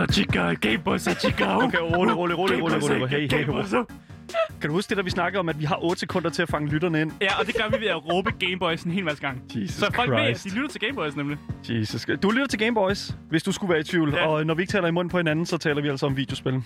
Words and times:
Og 0.00 0.08
chica, 0.12 0.52
Gameboys 0.54 1.06
og 1.06 1.12
chica. 1.14 1.56
Okay, 1.56 1.78
rolig, 1.78 2.16
rolig, 2.16 2.38
rolig, 2.38 2.62
rolig, 2.62 2.82
rolig. 2.82 3.08
Hey, 3.08 3.18
hey, 3.20 3.20
hey. 3.20 3.44
Gameboys. 3.44 3.74
Kan 4.60 4.70
du 4.70 4.74
huske 4.74 4.88
det, 4.88 4.96
da 4.96 5.02
vi 5.02 5.10
snakkede 5.10 5.40
om, 5.40 5.48
at 5.48 5.60
vi 5.60 5.64
har 5.64 5.78
8 5.84 6.00
sekunder 6.00 6.30
til 6.30 6.42
at 6.42 6.48
fange 6.48 6.68
lytterne 6.70 7.00
ind? 7.00 7.12
Ja, 7.20 7.38
og 7.40 7.46
det 7.46 7.54
gør 7.56 7.68
vi 7.76 7.80
ved 7.84 7.88
at 7.90 8.12
råbe 8.12 8.30
Gameboys 8.38 8.82
en 8.82 8.92
hel 8.92 9.04
masse 9.04 9.20
gang. 9.22 9.42
Jesus 9.56 9.76
Så 9.76 9.90
folk 9.94 10.10
ved, 10.10 10.16
at 10.18 10.24
Christ. 10.26 10.44
de 10.44 10.50
lytter 10.60 10.68
til 10.68 10.80
Gameboys 10.80 11.16
nemlig. 11.16 11.38
Jesus. 11.68 12.06
Du 12.22 12.30
lytter 12.30 12.46
til 12.46 12.58
Gameboys, 12.58 13.16
hvis 13.30 13.42
du 13.42 13.52
skulle 13.52 13.70
være 13.70 13.80
i 13.80 13.84
tvivl. 13.84 14.14
Ja. 14.14 14.26
Og 14.26 14.46
når 14.46 14.54
vi 14.54 14.62
ikke 14.62 14.70
taler 14.72 14.88
i 14.88 14.90
munden 14.90 15.10
på 15.10 15.16
hinanden, 15.16 15.46
så 15.46 15.58
taler 15.58 15.82
vi 15.82 15.88
altså 15.88 16.06
om 16.06 16.16
videospil. 16.16 16.54
Øh, 16.54 16.62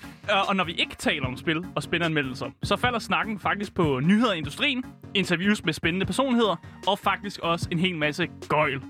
Og 0.48 0.56
når 0.56 0.64
vi 0.64 0.72
ikke 0.72 0.94
taler 0.98 1.26
om 1.26 1.36
spil 1.36 1.64
og 1.76 1.82
spænderanmeldelser, 1.82 2.46
så 2.62 2.76
falder 2.76 2.98
snakken 2.98 3.38
faktisk 3.38 3.74
på 3.74 4.00
nyheder 4.02 4.32
i 4.32 4.38
industrien, 4.38 4.84
interviews 5.14 5.64
med 5.64 5.72
spændende 5.72 6.06
personligheder, 6.06 6.56
og 6.86 6.98
faktisk 6.98 7.40
også 7.40 7.68
en 7.72 7.78
hel 7.78 7.96
masse 7.96 8.26
gøjl. 8.48 8.80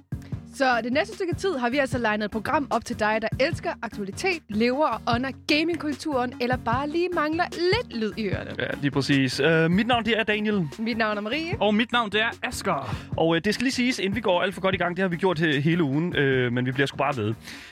Så 0.56 0.80
det 0.84 0.92
næste 0.92 1.14
stykke 1.14 1.34
tid 1.34 1.56
har 1.58 1.70
vi 1.70 1.78
altså 1.78 1.98
legnet 1.98 2.24
et 2.24 2.30
program 2.30 2.66
op 2.70 2.84
til 2.84 2.98
dig, 2.98 3.18
der 3.22 3.28
elsker 3.40 3.70
aktualitet, 3.82 4.42
lever 4.48 4.86
og 4.86 5.00
ånder 5.14 5.30
gamingkulturen, 5.46 6.32
eller 6.40 6.56
bare 6.56 6.88
lige 6.88 7.08
mangler 7.14 7.44
lidt 7.52 8.00
lyd 8.00 8.12
i 8.16 8.26
ørerne. 8.28 8.50
Ja, 8.58 8.66
lige 8.80 8.90
præcis. 8.90 9.40
Uh, 9.40 9.70
mit 9.70 9.86
navn 9.86 10.04
det 10.04 10.18
er 10.18 10.22
Daniel, 10.22 10.68
Mit 10.78 10.96
navn 10.98 11.16
er 11.16 11.20
Marie. 11.20 11.56
Og 11.60 11.74
mit 11.74 11.92
navn, 11.92 12.10
det 12.12 12.20
er 12.20 12.30
Asger. 12.42 12.96
og 13.16 13.28
uh, 13.28 13.38
det 13.44 13.54
skal 13.54 13.64
lige 13.64 13.72
siges, 13.72 13.98
inden 13.98 14.16
vi 14.16 14.20
går 14.20 14.42
alt 14.42 14.54
for 14.54 14.60
godt 14.60 14.74
i 14.74 14.78
gang, 14.78 14.96
det 14.96 15.02
har 15.02 15.08
vi 15.08 15.16
gjort 15.16 15.40
he- 15.40 15.60
hele 15.60 15.82
ugen, 15.82 16.16
uh, 16.16 16.52
men 16.52 16.66
vi 16.66 16.72
bliver 16.72 16.86
sgu 16.86 16.96
bare 16.96 17.16
ved. 17.16 17.26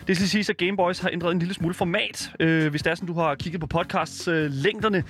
Det 0.06 0.16
skal 0.16 0.16
lige 0.16 0.28
siges, 0.28 0.50
at 0.50 0.56
Gameboys 0.56 0.98
har 0.98 1.10
ændret 1.12 1.32
en 1.32 1.38
lille 1.38 1.54
smule 1.54 1.74
format. 1.74 2.30
Uh, 2.40 2.66
hvis 2.66 2.82
det 2.82 2.90
er 2.90 2.94
sådan, 2.94 3.06
du 3.06 3.14
har 3.14 3.34
kigget 3.34 3.60
på 3.60 3.66
podcasts 3.66 4.28
uh, 4.28 4.34
længderne, 4.50 5.04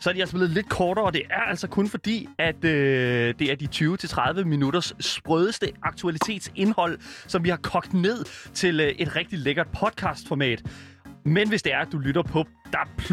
så 0.00 0.10
er 0.10 0.14
de 0.14 0.20
altså 0.20 0.36
blevet 0.36 0.50
lidt 0.50 0.68
kortere, 0.68 1.04
og 1.04 1.12
det 1.12 1.22
er 1.30 1.40
altså 1.40 1.68
kun 1.68 1.88
fordi, 1.88 2.28
at 2.38 2.64
øh, 2.64 3.34
det 3.38 3.50
er 3.50 3.56
de 3.56 3.68
20-30 4.40 4.44
minutters 4.44 4.94
sprødeste 5.00 5.72
aktualitetsindhold, 5.82 6.98
som 7.26 7.44
vi 7.44 7.48
har 7.48 7.56
kogt 7.56 7.94
ned 7.94 8.24
til 8.54 8.80
øh, 8.80 8.88
et 8.88 9.16
rigtig 9.16 9.38
lækkert 9.38 9.66
podcastformat. 9.80 10.62
Men 11.24 11.48
hvis 11.48 11.62
det 11.62 11.74
er, 11.74 11.78
at 11.78 11.88
du 11.92 11.98
lytter 11.98 12.22
på 12.22 12.44
DAB+, 12.72 13.12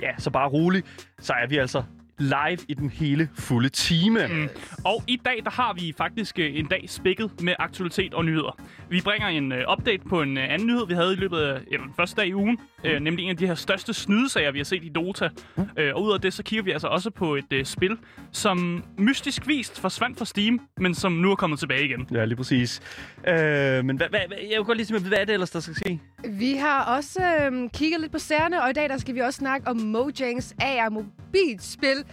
ja, 0.00 0.10
så 0.18 0.30
bare 0.30 0.48
rolig, 0.48 0.82
så 1.20 1.32
er 1.32 1.46
vi 1.46 1.56
altså 1.56 1.82
live 2.18 2.58
i 2.68 2.74
den 2.74 2.90
hele 2.90 3.28
fulde 3.34 3.68
time. 3.68 4.26
Mm. 4.26 4.48
Og 4.84 5.02
i 5.06 5.20
dag, 5.24 5.40
der 5.44 5.50
har 5.50 5.72
vi 5.72 5.94
faktisk 5.96 6.38
øh, 6.38 6.58
en 6.58 6.66
dag 6.66 6.84
spækket 6.88 7.30
med 7.42 7.54
aktualitet 7.58 8.14
og 8.14 8.24
nyheder. 8.24 8.58
Vi 8.88 9.00
bringer 9.00 9.28
en 9.28 9.52
øh, 9.52 9.72
update 9.72 10.02
på 10.08 10.22
en 10.22 10.38
øh, 10.38 10.52
anden 10.52 10.66
nyhed, 10.68 10.86
vi 10.86 10.94
havde 10.94 11.12
i 11.12 11.16
løbet 11.16 11.38
af 11.38 11.60
eller, 11.66 11.84
den 11.86 11.94
første 11.96 12.16
dag 12.16 12.28
i 12.28 12.34
ugen. 12.34 12.58
Øh, 12.84 13.00
nemlig 13.00 13.24
en 13.24 13.30
af 13.30 13.36
de 13.36 13.46
her 13.46 13.54
største 13.54 13.94
snydesager, 13.94 14.52
vi 14.52 14.58
har 14.58 14.64
set 14.64 14.84
i 14.84 14.88
Dota. 14.88 15.28
Øh, 15.76 15.94
og 15.94 16.02
ud 16.02 16.12
af 16.12 16.20
det, 16.20 16.32
så 16.32 16.42
kigger 16.42 16.62
vi 16.62 16.70
altså 16.70 16.88
også 16.88 17.10
på 17.10 17.34
et 17.34 17.52
øh, 17.52 17.64
spil, 17.64 17.98
som 18.32 18.84
mystisk 18.98 19.46
vist 19.46 19.80
forsvandt 19.80 20.18
fra 20.18 20.24
Steam, 20.24 20.60
men 20.76 20.94
som 20.94 21.12
nu 21.12 21.30
er 21.30 21.36
kommet 21.36 21.58
tilbage 21.58 21.84
igen. 21.84 22.08
Ja, 22.12 22.24
lige 22.24 22.36
præcis. 22.36 22.80
Øh, 23.28 23.84
men 23.84 23.96
hvad, 23.96 24.06
hvad, 24.10 24.20
jeg 24.50 24.58
vil 24.58 24.64
godt 24.64 24.76
lige 24.78 24.86
sige, 24.86 25.00
hvad 25.00 25.18
er 25.18 25.24
det 25.24 25.32
ellers, 25.32 25.50
der 25.50 25.60
skal 25.60 25.74
ske? 25.74 26.00
Vi 26.28 26.52
har 26.52 26.84
også 26.96 27.20
øhm, 27.40 27.68
kigget 27.68 28.00
lidt 28.00 28.12
på 28.12 28.18
sagerne, 28.18 28.62
og 28.62 28.70
i 28.70 28.72
dag 28.72 28.88
der 28.88 28.98
skal 28.98 29.14
vi 29.14 29.20
også 29.20 29.38
snakke 29.38 29.68
om 29.68 29.76
Mojangs 29.76 30.54
AR 30.60 30.88
mobilspil, 30.88 32.03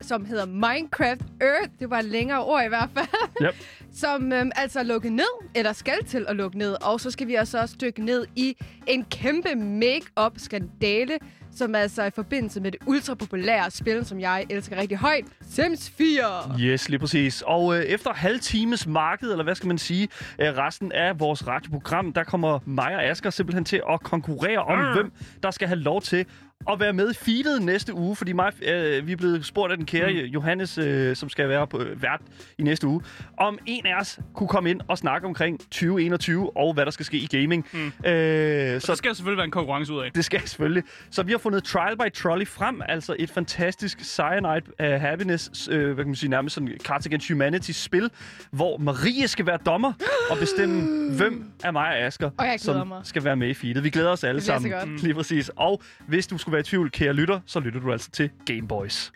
som 0.00 0.24
hedder 0.24 0.46
Minecraft 0.46 1.20
Earth. 1.40 1.70
Det 1.80 1.90
var 1.90 1.98
et 1.98 2.04
længere 2.04 2.44
ord 2.44 2.64
i 2.64 2.68
hvert 2.68 2.90
fald. 2.94 3.06
Yep. 3.46 3.54
som 3.94 4.32
øhm, 4.32 4.50
altså 4.56 4.78
er 4.78 4.82
lukket 4.82 5.12
ned, 5.12 5.24
eller 5.54 5.72
skal 5.72 6.04
til 6.06 6.24
at 6.28 6.36
lukke 6.36 6.58
ned. 6.58 6.76
Og 6.84 7.00
så 7.00 7.10
skal 7.10 7.26
vi 7.26 7.34
altså 7.34 7.60
også 7.60 7.76
dykke 7.80 8.04
ned 8.04 8.26
i 8.36 8.56
en 8.86 9.04
kæmpe 9.04 9.54
make-up-skandale, 9.54 11.18
som 11.56 11.74
altså 11.74 12.02
er 12.02 12.06
i 12.06 12.10
forbindelse 12.10 12.60
med 12.60 12.72
det 12.72 12.80
ultrapopulære 12.86 13.70
spil, 13.70 14.04
som 14.06 14.20
jeg 14.20 14.46
elsker 14.50 14.76
rigtig 14.76 14.98
højt, 14.98 15.24
Sims 15.50 15.90
4. 15.90 16.56
Yes, 16.60 16.88
lige 16.88 16.98
præcis. 16.98 17.42
Og 17.46 17.76
øh, 17.78 17.82
efter 17.84 18.12
halv 18.12 18.40
times 18.40 18.86
marked, 18.86 19.30
eller 19.30 19.44
hvad 19.44 19.54
skal 19.54 19.66
man 19.66 19.78
sige, 19.78 20.08
øh, 20.38 20.48
resten 20.48 20.92
af 20.92 21.20
vores 21.20 21.46
radioprogram, 21.46 22.12
der 22.12 22.24
kommer 22.24 22.58
mig 22.64 22.94
og 22.96 23.04
Asger 23.04 23.30
simpelthen 23.30 23.64
til 23.64 23.82
at 23.90 24.00
konkurrere 24.02 24.58
om, 24.58 24.78
Ah. 24.78 24.94
hvem 24.94 25.12
der 25.42 25.50
skal 25.50 25.68
have 25.68 25.80
lov 25.80 26.02
til 26.02 26.26
at 26.72 26.80
være 26.80 26.92
med 26.92 27.10
i 27.10 27.14
feedet 27.14 27.62
næste 27.62 27.94
uge, 27.94 28.16
fordi 28.16 28.32
mig, 28.32 28.52
øh, 28.68 29.06
vi 29.06 29.12
er 29.12 29.16
blevet 29.16 29.46
spurgt 29.46 29.70
af 29.70 29.76
den 29.76 29.86
kære 29.86 30.12
mm. 30.12 30.18
Johannes, 30.18 30.78
øh, 30.78 31.16
som 31.16 31.28
skal 31.28 31.48
være 31.48 31.66
på 31.66 31.80
øh, 31.82 32.02
vært 32.02 32.20
i 32.58 32.62
næste 32.62 32.86
uge, 32.86 33.00
om 33.38 33.58
en 33.66 33.86
af 33.86 34.00
os 34.00 34.18
kunne 34.34 34.48
komme 34.48 34.70
ind 34.70 34.80
og 34.88 34.98
snakke 34.98 35.26
omkring 35.26 35.58
2021 35.60 36.56
og 36.56 36.74
hvad 36.74 36.84
der 36.84 36.90
skal 36.90 37.06
ske 37.06 37.16
i 37.18 37.26
gaming. 37.26 37.66
Mm. 37.72 37.86
Øh, 38.10 38.80
Så 38.80 38.94
skal 38.94 39.08
der 39.08 39.14
selvfølgelig 39.14 39.36
være 39.36 39.44
en 39.44 39.50
konkurrence 39.50 39.92
ud 39.92 40.00
af. 40.02 40.12
det 40.12 40.24
skal 40.24 40.40
selvfølgelig. 40.48 40.82
Så 41.10 41.22
vi 41.22 41.32
har 41.32 41.38
fundet 41.38 41.64
Trial 41.64 41.96
by 41.96 42.12
Trolley 42.14 42.46
frem, 42.46 42.82
altså 42.88 43.16
et 43.18 43.30
fantastisk 43.30 44.00
Cyanide 44.04 44.62
uh, 44.80 45.00
Happiness, 45.00 45.68
uh, 45.68 45.76
hvad 45.76 45.94
kan 45.96 46.06
man 46.06 46.14
sige, 46.14 46.30
nærmest 46.30 46.54
sådan 46.54 46.72
Cards 46.84 47.06
Against 47.06 47.28
Humanity 47.30 47.70
spil, 47.70 48.10
hvor 48.50 48.78
Marie 48.78 49.28
skal 49.28 49.46
være 49.46 49.58
dommer 49.66 49.92
og 50.30 50.38
bestemme, 50.38 50.82
hvem 51.18 51.44
af 51.64 51.72
mig 51.72 51.88
og 51.88 51.98
Asger, 51.98 52.30
Og 52.38 52.46
som 52.58 52.88
mig. 52.88 53.00
skal 53.04 53.24
være 53.24 53.36
med 53.36 53.48
i 53.48 53.54
feedet. 53.54 53.84
Vi 53.84 53.90
glæder 53.90 54.10
os 54.10 54.24
alle 54.24 54.38
Det 54.38 54.46
sammen. 54.46 54.96
Lige 54.96 55.14
præcis. 55.14 55.50
Og 55.56 55.82
hvis 56.08 56.26
du 56.26 56.38
skulle 56.46 56.52
være 56.52 56.60
i 56.60 56.64
tvivl, 56.64 56.90
kære 56.90 57.12
lytter, 57.12 57.40
så 57.46 57.60
lytter 57.60 57.80
du 57.80 57.92
altså 57.92 58.10
til 58.10 58.30
Game 58.46 58.68
Boys. 58.68 59.12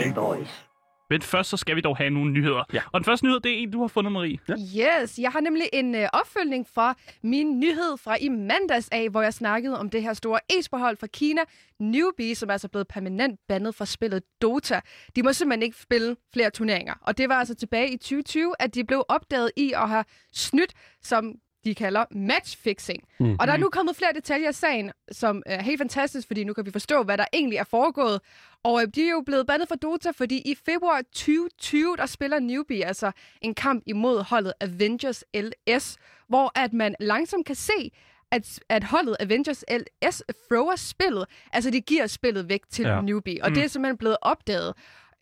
Gameboys. 0.00 0.73
Men 1.14 1.22
først 1.22 1.50
så 1.50 1.56
skal 1.56 1.76
vi 1.76 1.80
dog 1.80 1.96
have 1.96 2.10
nogle 2.10 2.32
nyheder. 2.32 2.64
Ja. 2.72 2.80
Og 2.92 3.00
den 3.00 3.04
første 3.04 3.26
nyhed, 3.26 3.40
det 3.40 3.52
er 3.52 3.56
en, 3.56 3.70
du 3.70 3.80
har 3.80 3.88
fundet, 3.88 4.12
Marie. 4.12 4.38
Yes, 4.50 5.18
jeg 5.18 5.30
har 5.30 5.40
nemlig 5.40 5.68
en 5.72 5.94
øh, 5.94 6.08
opfølgning 6.12 6.66
fra 6.74 6.94
min 7.22 7.60
nyhed 7.60 7.96
fra 7.98 8.16
i 8.20 8.28
mandags 8.28 8.88
af, 8.92 9.08
hvor 9.10 9.22
jeg 9.22 9.34
snakkede 9.34 9.78
om 9.78 9.90
det 9.90 10.02
her 10.02 10.12
store 10.12 10.40
e-sporthold 10.50 10.96
fra 10.96 11.06
Kina, 11.06 11.40
Newbie, 11.80 12.34
som 12.34 12.48
er 12.48 12.52
altså 12.52 12.68
blevet 12.68 12.88
permanent 12.88 13.40
bandet 13.48 13.74
fra 13.74 13.84
spillet 13.84 14.22
Dota. 14.42 14.80
De 15.16 15.22
må 15.22 15.32
simpelthen 15.32 15.62
ikke 15.62 15.76
spille 15.80 16.16
flere 16.32 16.50
turneringer. 16.50 16.94
Og 17.00 17.18
det 17.18 17.28
var 17.28 17.34
altså 17.34 17.54
tilbage 17.54 17.92
i 17.92 17.96
2020, 17.96 18.54
at 18.58 18.74
de 18.74 18.84
blev 18.84 19.04
opdaget 19.08 19.50
i 19.56 19.72
at 19.72 19.88
have 19.88 20.04
snydt, 20.32 20.72
som 21.02 21.34
de 21.64 21.74
kalder 21.74 22.04
matchfixing. 22.10 23.02
Mm. 23.20 23.36
Og 23.40 23.46
der 23.46 23.52
er 23.52 23.56
nu 23.56 23.68
kommet 23.72 23.96
flere 23.96 24.12
detaljer 24.14 24.48
af 24.48 24.54
sagen, 24.54 24.92
som 25.12 25.42
er 25.46 25.62
helt 25.62 25.80
fantastisk, 25.80 26.26
fordi 26.26 26.44
nu 26.44 26.52
kan 26.52 26.66
vi 26.66 26.70
forstå, 26.70 27.02
hvad 27.02 27.18
der 27.18 27.24
egentlig 27.32 27.56
er 27.56 27.64
foregået. 27.64 28.20
Og 28.62 28.82
øh, 28.82 28.88
de 28.94 29.06
er 29.06 29.10
jo 29.10 29.22
blevet 29.26 29.46
bandet 29.46 29.68
fra 29.68 29.76
Dota, 29.76 30.10
fordi 30.10 30.36
i 30.38 30.54
februar 30.66 31.02
2020, 31.02 31.96
der 31.96 32.06
spiller 32.06 32.38
Newbie 32.38 32.84
altså 32.86 33.12
en 33.40 33.54
kamp 33.54 33.82
imod 33.86 34.22
holdet 34.22 34.52
Avengers 34.60 35.24
LS, 35.34 35.96
hvor 36.28 36.58
at 36.58 36.72
man 36.72 36.94
langsomt 37.00 37.46
kan 37.46 37.54
se, 37.56 37.90
at, 38.30 38.60
at 38.68 38.84
holdet 38.84 39.16
Avengers 39.20 39.64
LS 39.70 40.22
thrower 40.50 40.76
spillet. 40.76 41.24
Altså, 41.52 41.70
de 41.70 41.80
giver 41.80 42.06
spillet 42.06 42.48
væk 42.48 42.60
til 42.70 42.82
Ja. 42.82 42.94
ja. 42.94 43.00
Newbie. 43.00 43.42
Og 43.42 43.48
mm. 43.48 43.54
det 43.54 43.64
er 43.64 43.68
simpelthen 43.68 43.96
blevet 43.98 44.16
opdaget 44.22 44.68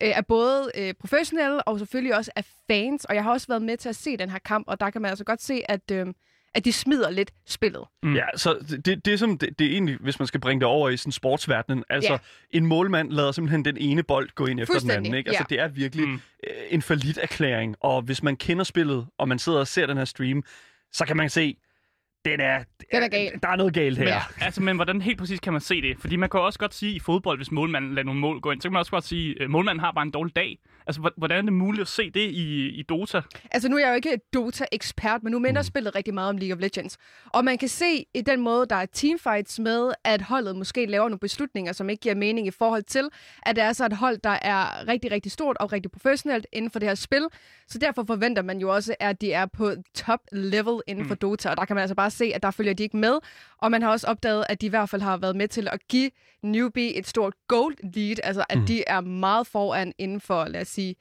øh, 0.03 0.17
af 0.17 0.25
både 0.25 0.71
øh, 0.77 0.93
professionelle 0.99 1.63
og 1.63 1.79
selvfølgelig 1.79 2.15
også 2.15 2.31
af 2.35 2.45
fans. 2.67 3.05
Og 3.05 3.15
jeg 3.15 3.23
har 3.23 3.31
også 3.31 3.47
været 3.47 3.61
med 3.61 3.77
til 3.77 3.89
at 3.89 3.95
se 3.95 4.17
den 4.17 4.29
her 4.29 4.39
kamp, 4.39 4.67
og 4.67 4.79
der 4.79 4.89
kan 4.89 5.01
man 5.01 5.09
altså 5.09 5.23
godt 5.23 5.41
se, 5.41 5.61
at, 5.71 5.91
øh, 5.91 6.05
at 6.55 6.65
de 6.65 6.73
smider 6.73 7.09
lidt 7.09 7.31
spillet. 7.47 7.81
Mm. 8.03 8.15
Ja, 8.15 8.25
så 8.35 8.57
det, 8.85 9.05
det, 9.05 9.13
er 9.13 9.17
som, 9.17 9.37
det, 9.37 9.59
det 9.59 9.67
er 9.67 9.71
egentlig, 9.71 9.97
hvis 9.99 10.19
man 10.19 10.27
skal 10.27 10.39
bringe 10.39 10.59
det 10.59 10.67
over 10.67 10.89
i 10.89 10.97
sådan 10.97 11.11
sportsverdenen, 11.11 11.83
altså 11.89 12.11
Ja. 12.13 12.17
en 12.51 12.65
målmand 12.65 13.11
lader 13.11 13.31
simpelthen 13.31 13.65
den 13.65 13.77
ene 13.77 14.03
bold 14.03 14.29
gå 14.35 14.45
ind 14.45 14.59
efter 14.59 14.79
den 14.79 14.91
anden. 14.91 15.13
Ikke? 15.13 15.29
Altså 15.29 15.45
ja. 15.49 15.55
det 15.55 15.63
er 15.63 15.67
virkelig 15.67 16.05
Mm. 16.07 16.11
mm. 16.11 16.19
en 16.69 16.81
forlit 16.81 17.19
erklæring, 17.21 17.75
og 17.79 18.01
hvis 18.01 18.23
man 18.23 18.35
kender 18.35 18.63
spillet, 18.63 19.05
og 19.17 19.27
man 19.27 19.39
sidder 19.39 19.59
og 19.59 19.67
ser 19.67 19.85
den 19.85 19.97
her 19.97 20.05
stream, 20.05 20.43
så 20.91 21.05
kan 21.05 21.17
man 21.17 21.29
se, 21.29 21.57
den 22.25 22.39
er, 22.39 22.63
Den 22.91 23.03
er 23.03 23.07
gal. 23.07 23.39
der 23.43 23.49
er 23.49 23.55
noget 23.55 23.73
galt 23.73 23.97
her. 23.97 24.07
Ja. 24.07 24.21
Altså, 24.41 24.61
men 24.61 24.75
hvordan 24.75 25.01
helt 25.01 25.19
præcis 25.19 25.39
kan 25.39 25.53
man 25.53 25.61
se 25.61 25.81
det? 25.81 25.97
Fordi 25.99 26.15
man 26.15 26.29
kan 26.29 26.39
også 26.39 26.59
godt 26.59 26.73
sige 26.73 26.95
i 26.95 26.99
fodbold, 26.99 27.37
hvis 27.39 27.51
målmanden 27.51 27.93
lader 27.95 28.05
nogle 28.05 28.19
mål 28.21 28.39
gå 28.39 28.51
ind, 28.51 28.61
så 28.61 28.67
kan 28.67 28.73
man 28.73 28.79
også 28.79 28.91
godt 28.91 29.03
sige, 29.03 29.41
at 29.41 29.49
målmanden 29.49 29.79
har 29.79 29.91
bare 29.91 30.03
en 30.03 30.11
dårlig 30.11 30.35
dag. 30.35 30.57
Altså, 30.87 31.01
hvor- 31.01 31.13
hvordan 31.17 31.37
er 31.37 31.41
det 31.41 31.53
muligt 31.53 31.81
at 31.81 31.87
se 31.87 32.11
det 32.11 32.19
i, 32.19 32.67
i 32.69 32.83
Dota? 32.83 33.21
Altså, 33.51 33.69
nu 33.69 33.75
er 33.75 33.79
jeg 33.79 33.89
jo 33.89 33.95
ikke 33.95 34.19
Dota-ekspert, 34.33 35.23
men 35.23 35.31
nu 35.31 35.39
minder 35.39 35.61
mm. 35.61 35.65
spillet 35.65 35.95
rigtig 35.95 36.13
meget 36.13 36.29
om 36.29 36.37
League 36.37 36.55
of 36.55 36.61
Legends. 36.61 36.97
Og 37.25 37.45
man 37.45 37.57
kan 37.57 37.67
se 37.69 38.05
i 38.13 38.21
den 38.21 38.41
måde, 38.41 38.65
der 38.69 38.75
er 38.75 38.85
teamfights 38.85 39.59
med, 39.59 39.91
at 40.03 40.21
holdet 40.21 40.55
måske 40.55 40.85
laver 40.85 41.03
nogle 41.03 41.19
beslutninger, 41.19 41.71
som 41.73 41.89
ikke 41.89 42.01
giver 42.01 42.15
mening 42.15 42.47
i 42.47 42.51
forhold 42.51 42.83
til, 42.83 43.09
at 43.45 43.55
det 43.55 43.63
er 43.63 43.73
så 43.73 43.85
et 43.85 43.93
hold, 43.97 44.17
der 44.17 44.37
er 44.41 44.87
rigtig, 44.87 45.11
rigtig 45.11 45.31
stort 45.31 45.57
og 45.59 45.71
rigtig 45.73 45.91
professionelt 45.91 46.47
inden 46.53 46.71
for 46.71 46.79
det 46.79 46.87
her 46.87 46.95
spil. 46.95 47.27
Så 47.67 47.77
derfor 47.77 48.03
forventer 48.07 48.41
man 48.41 48.57
jo 48.59 48.69
også, 48.75 48.95
at 48.99 49.21
de 49.21 49.33
er 49.33 49.45
på 49.45 49.71
top 49.95 50.19
level 50.31 50.81
inden 50.87 51.05
for 51.07 51.15
Dota. 51.15 51.49
Og 51.49 51.57
der 51.57 51.65
kan 51.65 51.75
man 51.75 51.81
altså 51.81 51.95
bare 51.95 52.11
se, 52.13 52.31
at 52.35 52.43
der 52.43 52.51
følger 52.51 52.73
de 52.73 52.83
ikke 52.83 52.97
med. 52.97 53.19
Og 53.57 53.71
man 53.71 53.81
har 53.81 53.89
også 53.89 54.07
opdaget, 54.07 54.45
at 54.49 54.61
de 54.61 54.65
i 54.65 54.69
hvert 54.69 54.89
fald 54.89 55.01
har 55.01 55.17
været 55.17 55.35
med 55.35 55.47
til 55.47 55.67
at 55.71 55.79
give 55.89 56.11
Newbie 56.43 56.95
et 56.97 57.07
stort 57.07 57.33
gold 57.47 57.75
lead. 57.95 58.15
Altså, 58.23 58.45
at 58.49 58.57
mm. 58.59 58.65
de 58.65 58.83
er 58.87 59.01
meget 59.01 59.47
foran 59.47 59.93
inden 59.97 60.21
for, 60.21 60.45
lad 60.45 60.61
os 60.61 60.67
sige, 60.67 60.95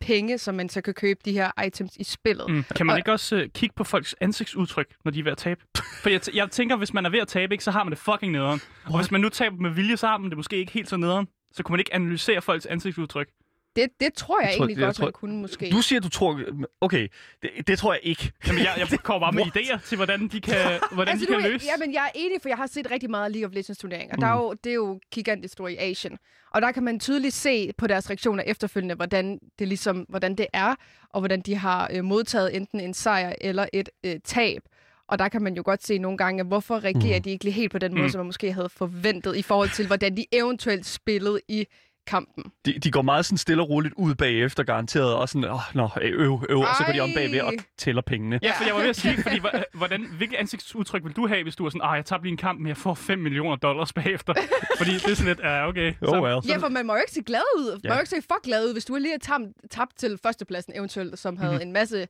penge, 0.00 0.38
som 0.38 0.54
man 0.54 0.68
så 0.68 0.80
kan 0.80 0.94
købe 0.94 1.20
de 1.24 1.32
her 1.32 1.62
items 1.66 1.96
i 1.96 2.04
spillet. 2.04 2.50
Mm. 2.50 2.64
Kan 2.76 2.86
man 2.86 2.92
Og- 2.94 2.98
ikke 2.98 3.12
også 3.12 3.36
uh, 3.36 3.42
kigge 3.54 3.74
på 3.76 3.84
folks 3.84 4.14
ansigtsudtryk, 4.20 4.86
når 5.04 5.10
de 5.10 5.18
er 5.18 5.24
ved 5.24 5.32
at 5.32 5.38
tabe? 5.38 5.60
For 6.02 6.08
jeg, 6.10 6.20
t- 6.28 6.36
jeg 6.36 6.50
tænker, 6.50 6.76
hvis 6.76 6.94
man 6.94 7.06
er 7.06 7.10
ved 7.10 7.18
at 7.18 7.28
tabe, 7.28 7.54
ikke, 7.54 7.64
så 7.64 7.70
har 7.70 7.84
man 7.84 7.90
det 7.90 7.98
fucking 7.98 8.32
nederen. 8.32 8.60
Og 8.86 8.96
hvis 8.98 9.10
man 9.10 9.20
nu 9.20 9.28
taber 9.28 9.56
med 9.56 9.70
vilje, 9.70 9.96
så 9.96 10.06
har 10.06 10.18
man 10.18 10.30
det 10.30 10.36
måske 10.36 10.56
ikke 10.56 10.72
helt 10.72 10.88
så 10.88 10.96
nederen. 10.96 11.26
Så 11.52 11.62
kunne 11.62 11.72
man 11.72 11.80
ikke 11.80 11.94
analysere 11.94 12.42
folks 12.42 12.66
ansigtsudtryk. 12.66 13.28
Det, 13.76 13.88
det 14.00 14.14
tror 14.14 14.40
jeg, 14.40 14.48
Jeg 14.48 14.56
tror- 14.56 14.64
egentlig 14.64 14.80
jeg 14.80 14.86
godt, 14.86 14.96
tror- 14.96 15.04
man 15.04 15.12
kunne 15.12 15.40
måske. 15.40 15.70
Du 15.70 15.82
siger, 15.82 16.00
du 16.00 16.08
tror... 16.08 16.40
Okay, 16.80 17.08
det, 17.42 17.50
det 17.66 17.78
tror 17.78 17.92
jeg 17.92 18.00
ikke. 18.02 18.32
Jamen, 18.46 18.60
jeg, 18.62 18.86
jeg 18.90 18.98
kommer 19.02 19.20
bare 19.20 19.32
med 19.32 19.44
idéer 19.56 19.88
til, 19.88 19.96
hvordan 19.96 20.28
de 20.28 20.40
kan, 20.40 20.54
hvordan 20.94 21.12
altså, 21.12 21.26
de 21.26 21.32
kan 21.32 21.44
er- 21.44 21.48
løse. 21.48 21.66
Ja, 21.66 21.76
men 21.86 21.94
jeg 21.94 22.04
er 22.04 22.10
enig, 22.14 22.38
for 22.42 22.48
jeg 22.48 22.56
har 22.58 22.66
set 22.66 22.90
rigtig 22.90 23.10
meget 23.10 23.32
League 23.32 23.46
of 23.48 23.54
Legends 23.54 23.78
turneringer. 23.78 24.16
Mm. 24.16 24.20
Der 24.20 24.26
er 24.28 24.34
Mm. 24.34 24.40
jo, 24.42 24.52
det 24.64 24.70
er 24.70 24.74
jo 24.74 25.00
gigantisk 25.12 25.52
stor 25.52 25.68
i 25.68 25.76
Asien. 25.76 26.18
Og 26.54 26.62
der 26.62 26.72
kan 26.72 26.82
man 26.82 27.00
tydeligt 27.00 27.34
se 27.34 27.70
på 27.78 27.86
deres 27.86 28.10
reaktioner 28.10 28.42
efterfølgende, 28.46 28.94
hvordan 28.94 29.38
det, 29.58 29.68
ligesom, 29.68 30.06
hvordan 30.08 30.34
det 30.34 30.46
er, 30.52 30.74
og 31.10 31.20
hvordan 31.20 31.40
de 31.40 31.54
har 31.54 31.90
øh, 31.92 32.04
modtaget 32.04 32.56
enten 32.56 32.80
en 32.80 32.94
sejr 32.94 33.32
eller 33.40 33.66
et 33.72 33.88
øh, 34.06 34.16
tab. 34.24 34.62
Og 35.08 35.18
der 35.18 35.28
kan 35.28 35.42
man 35.42 35.54
jo 35.56 35.62
godt 35.64 35.86
se 35.86 35.98
nogle 35.98 36.18
gange, 36.18 36.44
hvorfor 36.44 36.84
reagerer 36.84 37.16
Mm. 37.18 37.22
de 37.22 37.30
ikke 37.30 37.44
lige 37.44 37.54
helt 37.54 37.72
på 37.72 37.78
den 37.78 37.92
måde, 37.94 38.02
Mm. 38.04 38.08
som 38.10 38.18
man 38.18 38.26
måske 38.26 38.52
havde 38.52 38.68
forventet, 38.68 39.36
i 39.36 39.42
forhold 39.42 39.70
til, 39.70 39.86
hvordan 39.86 40.16
de 40.16 40.24
eventuelt 40.32 40.86
spillede 40.86 41.40
i 41.48 41.66
kampen. 42.06 42.44
De, 42.66 42.78
de 42.78 42.90
går 42.90 43.02
meget 43.02 43.24
sådan 43.26 43.38
stille 43.38 43.62
og 43.62 43.68
roligt 43.68 43.94
ud 43.96 44.14
bagefter, 44.14 44.62
garanteret. 44.62 45.14
Og 45.14 45.28
sådan, 45.28 45.50
åh, 45.50 45.60
nå, 45.74 45.88
øv, 46.02 46.44
øv. 46.48 46.58
Og 46.58 46.66
så 46.78 46.84
går 46.86 46.92
de 46.92 47.00
om 47.00 47.10
bagved 47.16 47.40
og 47.40 47.52
Ej. 47.54 47.64
tæller 47.78 48.02
pengene. 48.02 48.38
Ja, 48.42 48.52
for 48.58 48.64
jeg 48.64 48.74
var 48.74 48.80
ved 48.80 48.88
at 48.88 48.96
sige, 48.96 49.22
fordi, 49.22 49.40
hvordan, 49.74 50.06
hvilket 50.16 50.36
ansigtsudtryk 50.36 51.04
vil 51.04 51.12
du 51.12 51.26
have, 51.26 51.42
hvis 51.42 51.56
du 51.56 51.62
var 51.62 51.70
sådan, 51.70 51.80
ah, 51.84 51.96
jeg 51.96 52.04
tabte 52.04 52.24
lige 52.24 52.30
en 52.32 52.36
kamp, 52.36 52.58
men 52.60 52.68
jeg 52.68 52.76
får 52.76 52.94
5 52.94 53.18
millioner 53.18 53.56
dollars 53.56 53.92
bagefter? 53.92 54.34
fordi 54.78 54.90
det 54.94 55.04
er 55.10 55.14
sådan 55.14 55.28
lidt, 55.28 55.40
ja, 55.40 55.68
okay. 55.68 55.94
Oh 56.02 56.22
well. 56.22 56.40
Ja, 56.48 56.56
for 56.56 56.68
man 56.68 56.86
må 56.86 56.92
jo 56.92 56.98
ikke 57.00 57.12
se 57.12 57.22
glad 57.22 57.42
ud. 57.58 57.70
Man 57.72 57.80
Ja. 57.84 57.88
må 57.88 57.94
jo 57.94 58.00
ikke 58.00 58.10
se 58.10 58.22
for 58.28 58.42
glad 58.42 58.68
ud, 58.68 58.72
hvis 58.72 58.84
du 58.84 58.94
lige 58.96 59.10
har 59.12 59.18
tabt, 59.18 59.44
tabt 59.70 59.98
til 59.98 60.18
førstepladsen 60.22 60.72
eventuelt, 60.76 61.18
som 61.18 61.36
havde 61.36 61.52
Mhm. 61.52 61.62
en 61.62 61.72
masse 61.72 62.06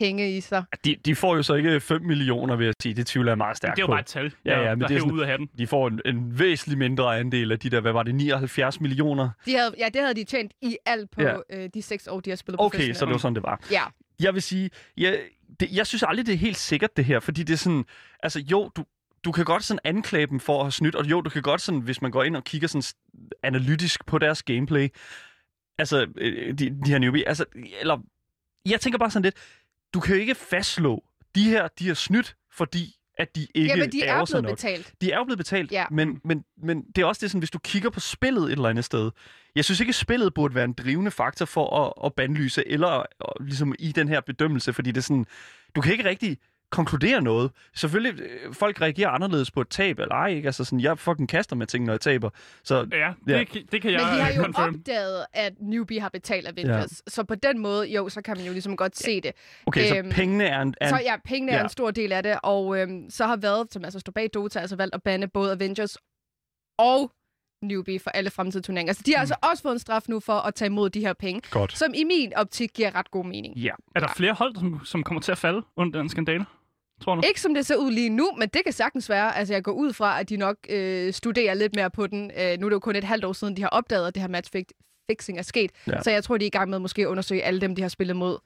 penge 0.00 0.36
i 0.36 0.40
sig. 0.40 0.64
De, 0.84 0.96
de 1.04 1.14
får 1.14 1.36
jo 1.36 1.42
så 1.42 1.54
ikke 1.54 1.80
5 1.80 2.02
millioner, 2.02 2.56
vil 2.56 2.64
jeg 2.64 2.74
sige. 2.82 2.94
Det 2.94 3.06
tvivler 3.06 3.32
jeg 3.32 3.38
meget 3.38 3.56
stærkt 3.56 3.76
det 3.76 3.82
er 3.82 3.82
jo 3.82 3.86
på. 3.86 3.90
bare 3.90 4.00
et 4.00 4.06
tal, 4.06 4.32
Ja, 4.44 4.60
ja, 4.60 4.70
men 4.74 4.80
der 4.80 4.86
det 4.86 4.94
er 4.94 4.98
sådan- 5.00 5.12
ud 5.14 5.20
af 5.20 5.26
hatten. 5.26 5.48
De 5.58 5.66
får 5.66 5.88
en, 5.88 6.00
en 6.04 6.38
væsentlig 6.38 6.78
mindre 6.78 7.18
andel 7.18 7.52
af 7.52 7.58
de 7.58 7.70
der, 7.70 7.80
hvad 7.80 7.92
var 7.92 8.02
det, 8.02 8.14
79 8.14 8.80
millioner? 8.80 9.30
De 9.46 9.54
havde, 9.56 9.74
ja, 9.78 9.88
det 9.94 10.00
havde 10.00 10.14
de 10.14 10.24
tjent 10.24 10.52
i 10.62 10.76
alt 10.86 11.10
på 11.10 11.22
Ja. 11.22 11.34
øh, 11.52 11.68
de 11.74 11.82
seks 11.82 12.06
år, 12.08 12.20
de 12.20 12.30
har 12.30 12.36
spillet 12.36 12.60
Okay, 12.60 12.92
så 12.94 13.04
det 13.04 13.12
var 13.12 13.18
sådan, 13.18 13.34
det 13.34 13.42
var. 13.42 13.60
Ja, 13.70 13.82
Jeg 14.20 14.34
vil 14.34 14.42
sige, 14.42 14.70
jeg, 14.96 15.20
det, 15.60 15.68
jeg 15.72 15.86
synes 15.86 16.02
aldrig, 16.02 16.26
det 16.26 16.34
er 16.34 16.38
helt 16.38 16.56
sikkert, 16.56 16.96
det 16.96 17.04
her. 17.04 17.20
Fordi 17.20 17.42
det 17.42 17.52
er 17.52 17.56
sådan, 17.58 17.84
altså 18.22 18.40
jo, 18.40 18.70
du, 18.76 18.84
du 19.24 19.32
kan 19.32 19.44
godt 19.44 19.64
sådan 19.64 19.80
anklage 19.84 20.26
dem 20.26 20.40
for 20.40 20.58
at 20.58 20.64
have 20.64 20.72
snydt, 20.72 20.94
og 20.94 21.10
jo, 21.10 21.20
du 21.20 21.30
kan 21.30 21.42
godt 21.42 21.60
sådan, 21.60 21.80
hvis 21.80 22.02
man 22.02 22.10
går 22.10 22.22
ind 22.22 22.36
og 22.36 22.44
kigger 22.44 22.68
sådan 22.68 22.82
analytisk 23.42 24.06
på 24.06 24.18
deres 24.18 24.42
gameplay, 24.42 24.88
altså, 25.78 26.06
øh, 26.16 26.54
de, 26.58 26.70
de 26.84 26.90
her 26.90 26.98
newbie, 26.98 27.28
altså, 27.28 27.44
eller, 27.80 27.98
jeg 28.66 28.80
tænker 28.80 28.98
bare 28.98 29.10
sådan 29.10 29.22
lidt, 29.22 29.36
du 29.94 30.00
kan 30.00 30.14
jo 30.14 30.20
ikke 30.20 30.34
fastslå, 30.34 31.04
de 31.34 31.44
her, 31.44 31.68
de 31.78 31.86
har 31.86 31.94
snydt, 31.94 32.36
fordi 32.52 32.96
at 33.18 33.36
de 33.36 33.46
ikke 33.54 33.70
Jamen, 33.70 33.92
de 33.92 34.02
er 34.02 34.24
sig 34.24 34.34
blevet 34.34 34.42
nok. 34.44 34.56
betalt. 34.56 34.92
De 35.00 35.12
er 35.12 35.16
jo 35.18 35.24
blevet 35.24 35.38
betalt, 35.38 35.72
Ja. 35.72 35.84
men, 35.90 36.20
men, 36.24 36.44
men 36.62 36.82
det 36.96 37.02
er 37.02 37.06
også 37.06 37.20
det 37.20 37.30
sådan, 37.30 37.38
hvis 37.38 37.50
du 37.50 37.58
kigger 37.58 37.90
på 37.90 38.00
spillet 38.00 38.44
et 38.44 38.52
eller 38.52 38.68
andet 38.68 38.84
sted. 38.84 39.10
Jeg 39.54 39.64
synes 39.64 39.80
ikke, 39.80 39.90
at 39.90 39.94
spillet 39.94 40.34
burde 40.34 40.54
være 40.54 40.64
en 40.64 40.72
drivende 40.72 41.10
faktor 41.10 41.44
for 41.46 41.86
at, 41.86 42.06
at 42.06 42.14
bandlyse, 42.14 42.68
eller 42.68 42.98
øh, 42.98 43.46
ligesom 43.46 43.74
i 43.78 43.92
den 43.92 44.08
her 44.08 44.20
bedømmelse, 44.20 44.72
fordi 44.72 44.90
det 44.90 44.96
er 44.96 45.02
sådan, 45.02 45.26
du 45.76 45.80
kan 45.80 45.92
ikke 45.92 46.04
rigtig 46.04 46.38
konkludere 46.70 47.22
noget. 47.22 47.50
Selvfølgelig, 47.74 48.20
øh, 48.24 48.54
folk 48.54 48.80
reagerer 48.80 49.08
anderledes 49.10 49.50
på 49.50 49.60
et 49.60 49.68
tab, 49.68 49.98
eller 49.98 50.14
ej, 50.14 50.26
ikke? 50.28 50.46
Altså 50.48 50.64
sådan, 50.64 50.80
jeg 50.80 50.98
fucking 50.98 51.28
kaster 51.28 51.56
med 51.56 51.66
ting, 51.66 51.84
når 51.84 51.92
jeg 51.92 52.00
taber. 52.00 52.30
Så 52.64 52.86
Ja, 52.92 53.12
Ja. 53.28 53.38
det, 53.38 53.48
kan- 53.48 53.66
det 53.72 53.82
kan 53.82 53.90
jeg 53.92 54.00
Men 54.00 54.14
de 54.18 54.22
har 54.22 54.32
jo 54.32 54.42
confirm. 54.42 54.74
opdaget, 54.74 55.24
at 55.32 55.52
Newbie 55.60 56.00
har 56.00 56.08
betalt 56.08 56.48
Avengers. 56.48 57.02
Ja. 57.06 57.10
Så 57.10 57.24
på 57.24 57.34
den 57.34 57.58
måde, 57.58 57.88
jo, 57.88 58.08
så 58.08 58.22
kan 58.22 58.36
man 58.36 58.46
jo 58.46 58.52
ligesom 58.52 58.76
godt 58.76 58.96
se 58.98 59.20
det. 59.20 59.32
okay, 59.66 59.88
så 59.88 59.96
Øhm, 59.96 60.10
pengene 60.10 60.44
er 60.44 60.62
en... 60.62 60.74
Er 60.80 60.88
Så 60.88 60.96
en 60.96 61.02
ja, 61.04 61.16
pengene 61.24 61.52
er 61.52 61.56
ja. 61.56 61.62
en 61.62 61.68
stor 61.68 61.90
del 61.90 62.12
af 62.12 62.22
det, 62.22 62.38
og 62.42 62.78
øhm, 62.78 63.10
så 63.10 63.26
har 63.26 63.36
Valve, 63.36 63.66
som 63.70 63.84
altså 63.84 63.98
står 64.00 64.12
bag 64.12 64.30
Dota, 64.34 64.58
altså 64.58 64.76
valgt 64.76 64.94
at 64.94 65.02
bande 65.02 65.28
både 65.28 65.52
Avengers 65.52 65.96
og 66.78 67.12
Newbie 67.62 68.00
for 68.00 68.10
alle 68.10 68.30
fremtidige 68.30 68.62
turneringer. 68.62 68.92
Så 68.92 69.02
de 69.06 69.10
har 69.12 69.18
Mm. 69.18 69.20
altså 69.20 69.34
også 69.42 69.62
fået 69.62 69.72
en 69.72 69.78
straf 69.78 70.02
nu 70.08 70.20
for 70.20 70.32
at 70.32 70.54
tage 70.54 70.66
imod 70.66 70.90
de 70.90 71.00
her 71.00 71.12
penge, 71.12 71.40
godt. 71.50 71.78
som 71.78 71.92
i 71.94 72.04
min 72.04 72.32
optik 72.36 72.70
giver 72.74 72.94
ret 72.94 73.10
god 73.10 73.24
mening. 73.24 73.56
Ja. 73.56 73.70
Er 73.94 74.00
der 74.00 74.08
flere 74.16 74.32
hold, 74.32 74.54
som, 74.56 74.80
som 74.84 75.02
kommer 75.02 75.20
til 75.20 75.32
at 75.32 75.38
falde 75.38 75.62
under 75.76 75.98
den 76.00 76.08
skandale? 76.08 76.46
Tror 77.00 77.14
du? 77.14 77.22
Ikke 77.26 77.40
som 77.40 77.54
det 77.54 77.66
ser 77.66 77.76
ud 77.76 77.90
lige 77.92 78.08
nu, 78.10 78.32
men 78.38 78.48
det 78.48 78.64
kan 78.64 78.72
sagtens 78.72 79.08
være. 79.08 79.36
Altså, 79.36 79.54
jeg 79.54 79.62
går 79.64 79.72
ud 79.72 79.92
fra, 79.92 80.20
at 80.20 80.28
de 80.28 80.36
nok 80.36 80.56
øh, 80.68 81.12
studerer 81.12 81.54
lidt 81.54 81.74
mere 81.76 81.90
på 81.90 82.06
den. 82.06 82.30
Øh, 82.30 82.58
nu 82.58 82.66
er 82.66 82.70
det 82.70 82.74
jo 82.74 82.78
kun 82.78 82.96
et 82.96 83.04
halvt 83.04 83.24
år 83.24 83.32
siden, 83.32 83.56
de 83.56 83.62
har 83.62 83.68
opdaget, 83.68 84.06
at 84.06 84.14
det 84.14 84.20
her 84.22 84.28
matchfixing 84.28 85.38
er 85.38 85.42
sket. 85.42 85.70
Ja. 85.86 86.02
Så 86.02 86.10
jeg 86.10 86.24
tror, 86.24 86.36
de 86.38 86.44
er 86.44 86.46
i 86.46 86.50
gang 86.50 86.70
med 86.70 86.78
måske 86.78 87.02
at 87.02 87.06
undersøge 87.06 87.42
alle 87.42 87.60
dem, 87.60 87.74
de 87.74 87.82
har 87.82 87.88
spillet 87.88 88.16
mod, 88.16 88.38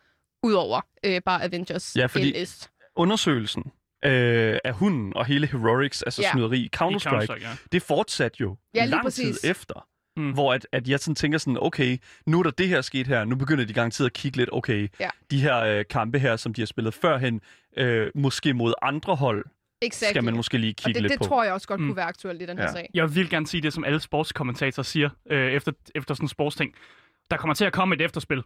udover 0.42 0.80
øh, 1.04 1.20
bare 1.24 1.44
Avengers 1.44 1.96
Ja, 1.96 2.06
fordi- 2.06 2.42
LS. 2.42 2.70
Undersøgelsen 2.96 3.62
øh, 4.04 4.58
af 4.64 4.72
hunden 4.72 5.16
og 5.16 5.26
hele 5.26 5.46
Heroics, 5.46 6.02
altså 6.02 6.22
Ja. 6.22 6.32
snyderi, 6.32 6.58
I 6.60 6.70
Counter-Strike, 6.76 7.08
Counter-Strike, 7.08 7.40
ja. 7.48 7.56
det 7.72 7.82
fortsatte 7.82 8.36
jo 8.40 8.56
Ja, 8.74 8.84
lang 8.84 9.02
præcis. 9.02 9.40
tid 9.40 9.50
efter. 9.50 9.86
Mm. 10.16 10.30
Hvor 10.32 10.54
at, 10.54 10.66
at 10.72 10.88
jeg 10.88 11.00
sådan 11.00 11.14
tænker 11.14 11.38
sådan, 11.38 11.58
okay, 11.60 11.98
nu 12.26 12.38
er 12.38 12.42
der 12.42 12.50
det 12.50 12.68
her 12.68 12.80
sket 12.80 13.06
her, 13.06 13.24
nu 13.24 13.36
begynder 13.36 13.64
de 13.64 13.72
garanteret 13.72 14.06
at 14.06 14.12
kigge 14.12 14.36
lidt, 14.36 14.48
okay, 14.52 14.88
Ja. 15.00 15.08
de 15.30 15.40
her 15.40 15.58
øh, 15.60 15.84
kampe 15.90 16.18
her, 16.18 16.36
som 16.36 16.54
de 16.54 16.60
har 16.60 16.66
spillet 16.66 16.94
førhen, 16.94 17.40
øh, 17.76 18.10
måske 18.14 18.54
mod 18.54 18.74
andre 18.82 19.16
hold, 19.16 19.44
Exactly. 19.82 20.12
skal 20.12 20.24
man 20.24 20.36
måske 20.36 20.58
lige 20.58 20.70
og 20.72 20.76
kigge 20.76 20.94
det, 20.94 21.02
lidt 21.02 21.10
det 21.12 21.18
på. 21.18 21.24
tror 21.24 21.44
jeg 21.44 21.52
også 21.52 21.68
godt 21.68 21.80
Mm. 21.80 21.86
kunne 21.86 21.96
være 21.96 22.06
aktuelt 22.06 22.42
i 22.42 22.46
den 22.46 22.58
her 22.58 22.64
Ja. 22.64 22.72
sag. 22.72 22.90
Jeg 22.94 23.14
vil 23.14 23.30
gerne 23.30 23.46
sige 23.46 23.60
det, 23.60 23.72
som 23.72 23.84
alle 23.84 24.00
sportskommentatorer 24.00 24.84
siger, 24.84 25.08
øh, 25.30 25.52
efter, 25.52 25.72
efter 25.94 26.14
sådan 26.14 26.24
en 26.24 26.28
sportsting. 26.28 26.74
Der 27.30 27.36
kommer 27.36 27.54
til 27.54 27.64
at 27.64 27.72
komme 27.72 27.94
et 27.94 28.00
efterspil. 28.00 28.42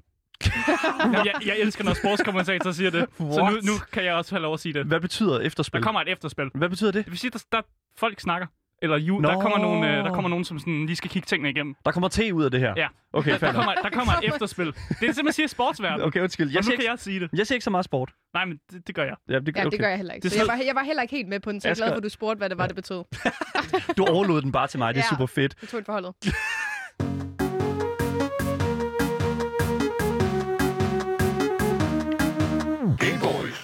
Jamen, 1.00 1.15
jeg, 1.26 1.35
jeg 1.47 1.59
elsker, 1.59 1.85
når 1.85 1.94
sportskommentatorer 1.94 2.73
siger 2.73 2.91
det. 2.91 3.06
Så 3.19 3.23
nu, 3.25 3.43
What? 3.43 3.65
nu 3.65 3.73
kan 3.93 4.05
jeg 4.05 4.15
også 4.15 4.35
have 4.35 4.43
lov 4.43 4.55
at 4.55 4.61
sige 4.61 4.73
det. 4.73 4.87
Hvad 4.87 5.00
betyder 5.00 5.41
efterspil? 5.41 5.79
Der 5.81 5.85
kommer 5.85 6.00
et 6.00 6.09
efterspil. 6.09 6.50
Hvad 6.55 6.69
betyder 6.69 6.91
det? 6.93 7.05
Det 7.05 7.11
vil 7.11 7.19
sige, 7.19 7.31
der, 7.31 7.44
der 7.53 7.61
folk 7.97 8.20
snakker. 8.20 8.47
Eller 8.83 8.97
ju, 8.97 9.19
Nå. 9.21 9.29
der, 9.29 9.41
kommer 9.41 9.59
nogen, 9.59 9.85
øh, 9.85 10.05
der 10.05 10.13
kommer 10.15 10.29
nogen, 10.29 10.45
som 10.45 10.59
sådan, 10.59 10.87
lige 10.87 10.97
skal 10.97 11.11
kigge 11.11 11.27
tingene 11.27 11.51
igennem. 11.51 11.75
Der 11.85 11.93
kommer 11.93 12.09
te 12.09 12.35
ud 12.35 12.45
af 12.45 12.51
det 12.51 12.61
her? 12.61 12.75
Ja. 12.77 12.87
Okay, 13.13 13.31
Der 13.31 13.39
fair 13.39 13.53
nok. 13.53 13.55
kommer, 13.65 13.75
der 13.83 13.91
kommer 13.91 14.13
et 14.13 14.25
efterspil. 14.25 14.67
Det 14.67 14.75
er 14.75 14.95
simpelthen 14.99 15.25
man 15.25 15.33
siger 15.33 15.45
i 15.45 15.49
sportsverdenen. 15.49 16.07
Okay, 16.07 16.21
undskyld. 16.21 16.51
Jeg 16.51 16.57
nu 16.57 16.63
ser, 16.63 16.71
kan 16.71 16.81
ikke, 16.81 16.91
jeg 16.91 16.99
sige 16.99 17.21
det. 17.21 17.29
jeg 17.33 17.47
ser 17.47 17.55
ikke 17.55 17.65
så 17.65 17.71
meget 17.71 17.85
sport. 17.85 18.13
Nej, 18.35 18.45
men 18.45 18.59
det, 18.71 18.87
det 18.87 18.95
gør 18.95 19.05
jeg. 19.05 19.15
Ja, 19.29 19.39
det, 19.39 19.57
Ja, 19.57 19.61
okay. 19.63 19.71
det 19.71 19.79
gør 19.81 19.89
jeg 19.89 19.97
heller 19.97 20.15
ikke. 20.15 20.25
Det 20.25 20.33
Så 20.33 20.39
jeg 20.39 20.47
var, 20.49 20.61
jeg 20.67 20.75
var 20.75 20.83
heller 20.83 21.03
ikke 21.03 21.17
helt 21.17 21.29
med 21.29 21.41
på 21.41 21.53
den, 21.53 21.61
så 21.61 21.69
jeg 21.69 21.73
er 21.73 21.77
glad 21.77 21.89
for, 21.89 21.97
at 21.97 22.03
du 22.03 22.09
spurgte, 22.09 22.39
hvad 22.39 22.49
det 22.51 22.59
var, 22.59 22.67
det 22.67 22.77
betød. 22.77 23.05
Du 23.97 24.05
overlod 24.05 24.43
den 24.43 24.53
bare 24.53 24.67
til 24.67 24.79
mig, 24.79 24.95
det 24.95 25.01
er 25.01 25.05
Ja. 25.11 25.17
super 25.17 25.27
fedt. 25.27 25.55
Jeg 25.63 25.69
tog 25.69 25.81
et 25.81 25.87
forholdet. 25.87 26.13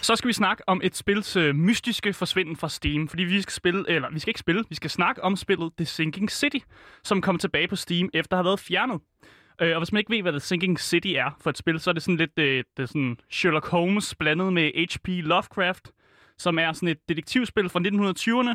Så 0.04 0.16
skal 0.16 0.28
vi 0.28 0.32
snakke 0.32 0.68
om 0.68 0.80
et 0.84 0.96
spils 0.96 1.36
øh, 1.36 1.54
mystiske 1.54 2.12
forsvinden 2.12 2.56
fra 2.56 2.68
Steam, 2.68 3.08
fordi 3.08 3.22
vi 3.22 3.42
skal 3.42 3.52
spille, 3.52 3.84
eller 3.88 4.10
vi 4.10 4.18
skal 4.18 4.30
ikke 4.30 4.40
spille, 4.40 4.64
vi 4.68 4.74
skal 4.74 4.90
snakke 4.90 5.24
om 5.24 5.36
spillet 5.36 5.72
The 5.76 5.86
Sinking 5.86 6.30
City, 6.30 6.58
som 7.04 7.20
kom 7.20 7.38
tilbage 7.38 7.68
på 7.68 7.76
Steam 7.76 8.10
efter 8.14 8.36
at 8.36 8.38
have 8.38 8.44
været 8.44 8.60
fjernet. 8.60 9.00
Øh, 9.60 9.72
og 9.72 9.80
hvis 9.80 9.92
man 9.92 9.98
ikke 9.98 10.10
ved, 10.10 10.22
hvad 10.22 10.32
The 10.32 10.40
Sinking 10.40 10.80
City 10.80 11.08
er 11.08 11.36
for 11.40 11.50
et 11.50 11.58
spil, 11.58 11.80
så 11.80 11.90
er 11.90 11.94
det 11.94 12.02
sådan 12.02 12.16
lidt 12.16 12.38
øh, 12.38 12.64
det 12.76 12.82
er 12.82 12.86
sådan 12.86 13.16
Sherlock 13.30 13.66
Holmes 13.66 14.14
blandet 14.14 14.52
med 14.52 14.70
H.P. 14.76 15.08
Lovecraft, 15.08 15.90
som 16.38 16.58
er 16.58 16.72
sådan 16.72 16.88
et 16.88 17.08
detektivspil 17.08 17.68
fra 17.68 17.80
1920'erne, 17.80 18.54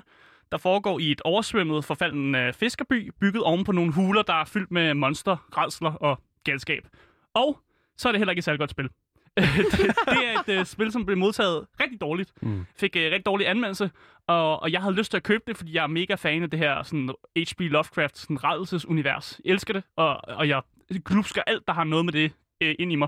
der 0.52 0.58
foregår 0.58 1.00
i 1.00 1.12
et 1.12 1.22
oversvømmet, 1.22 1.86
forfalden 1.86 2.36
øh, 2.36 2.54
fiskerby, 2.54 3.12
bygget 3.22 3.44
oven 3.44 3.64
på 3.64 3.72
nogle 3.72 3.94
huler, 3.94 4.22
der 4.22 4.34
er 4.34 4.46
fyldt 4.46 4.72
med 4.72 4.94
monster, 4.94 5.38
rædsler 5.58 5.92
og 5.92 6.22
galskab. 6.44 6.88
Og 7.34 7.60
så 7.98 8.08
er 8.08 8.12
det 8.12 8.20
heller 8.20 8.32
ikke 8.32 8.40
et 8.40 8.46
særligt 8.46 8.60
godt 8.60 8.72
spil. 8.72 8.90
det, 9.72 9.96
det 10.06 10.26
er 10.28 10.40
et 10.40 10.60
øh, 10.60 10.66
spil, 10.66 10.92
som 10.92 11.06
blev 11.06 11.18
modtaget 11.18 11.66
rigtig 11.80 12.02
dårligt. 12.02 12.32
Mm. 12.42 12.66
Fik 12.76 12.96
øh, 12.96 13.04
rigtig 13.04 13.26
dårlig 13.26 13.50
anmeldelse, 13.50 13.92
og, 14.28 14.62
og 14.62 14.72
jeg 14.72 14.82
havde 14.82 14.96
lyst 14.96 15.12
til 15.12 15.18
at 15.18 15.24
købe 15.24 15.44
det, 15.48 15.58
fordi 15.58 15.76
jeg 15.76 15.84
er 15.84 15.88
mega 15.88 16.16
fan 16.16 16.44
af 16.44 16.50
det 16.50 16.60
her 16.60 16.84
sådan 16.84 17.10
H.P. 17.38 17.60
Lovecraft 17.60 18.18
sådan 18.18 18.44
redelsesunivers. 18.44 19.42
Jeg 19.46 19.52
elsker 19.52 19.74
det, 19.74 19.84
og, 19.96 20.28
og 20.28 20.48
jeg 20.48 20.62
glupsker 21.06 21.42
alt, 21.48 21.68
der 21.68 21.74
har 21.74 21.84
noget 21.84 22.06
med 22.06 22.14
det 22.14 22.32
øh, 22.62 22.76
ind 22.80 22.92
i 22.92 22.96
mig. 22.96 23.08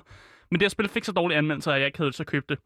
Men 0.52 0.60
det 0.60 0.66
her 0.66 0.70
spil 0.70 0.90
fik 0.90 1.04
så 1.04 1.12
dårlige 1.12 1.38
anmeldelser, 1.38 1.72
at 1.72 1.80
jeg 1.80 1.86
ikke 1.86 1.98
havde 1.98 2.10
lyst 2.10 2.16
til 2.16 2.24
at 2.24 2.28
købe 2.28 2.46
det. 2.50 2.60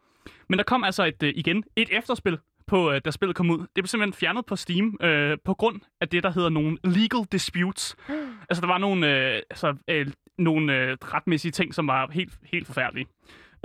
Men 0.50 0.58
der 0.58 0.64
kom 0.64 0.84
altså 0.84 1.04
et, 1.04 1.24
øh, 1.24 1.34
igen 1.36 1.64
et 1.76 1.90
efterspil, 1.92 2.38
på, 2.68 2.92
øh, 2.92 3.02
da 3.06 3.12
spillet 3.12 3.36
kom 3.36 3.50
ud. 3.50 3.58
Det 3.58 3.70
blev 3.74 3.88
simpelthen 3.88 4.14
fjernet 4.14 4.46
på 4.46 4.56
Steam 4.56 4.98
øh, 5.02 5.38
på 5.46 5.54
grund 5.54 5.82
af 6.02 6.10
det, 6.10 6.24
der 6.24 6.32
hedder 6.32 6.50
nogle 6.50 6.78
legal 6.84 7.26
disputes. 7.32 7.96
Altså, 8.50 8.62
der 8.62 8.68
var 8.68 8.78
nogle, 8.78 9.08
øh, 9.08 9.42
altså, 9.50 9.76
øh, 9.88 10.08
nogle 10.38 10.74
øh, 10.74 10.98
retmæssige 11.02 11.52
ting, 11.52 11.74
som 11.74 11.88
var 11.88 12.10
helt, 12.12 12.34
helt 12.44 12.68
forfærdelige. 12.68 13.08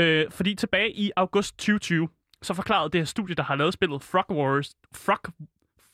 Øh, 0.00 0.26
fordi 0.30 0.54
tilbage 0.54 0.92
i 0.92 1.11
august 1.16 1.59
2020, 1.59 2.09
så 2.42 2.54
forklarede 2.54 2.90
det 2.90 3.00
her 3.00 3.04
studie, 3.04 3.35
der 3.35 3.42
har 3.42 3.54
lavet 3.54 3.75
spillet 3.75 4.02
Frog 4.02 4.30
Wars, 4.30 4.75
Frog, 4.95 5.33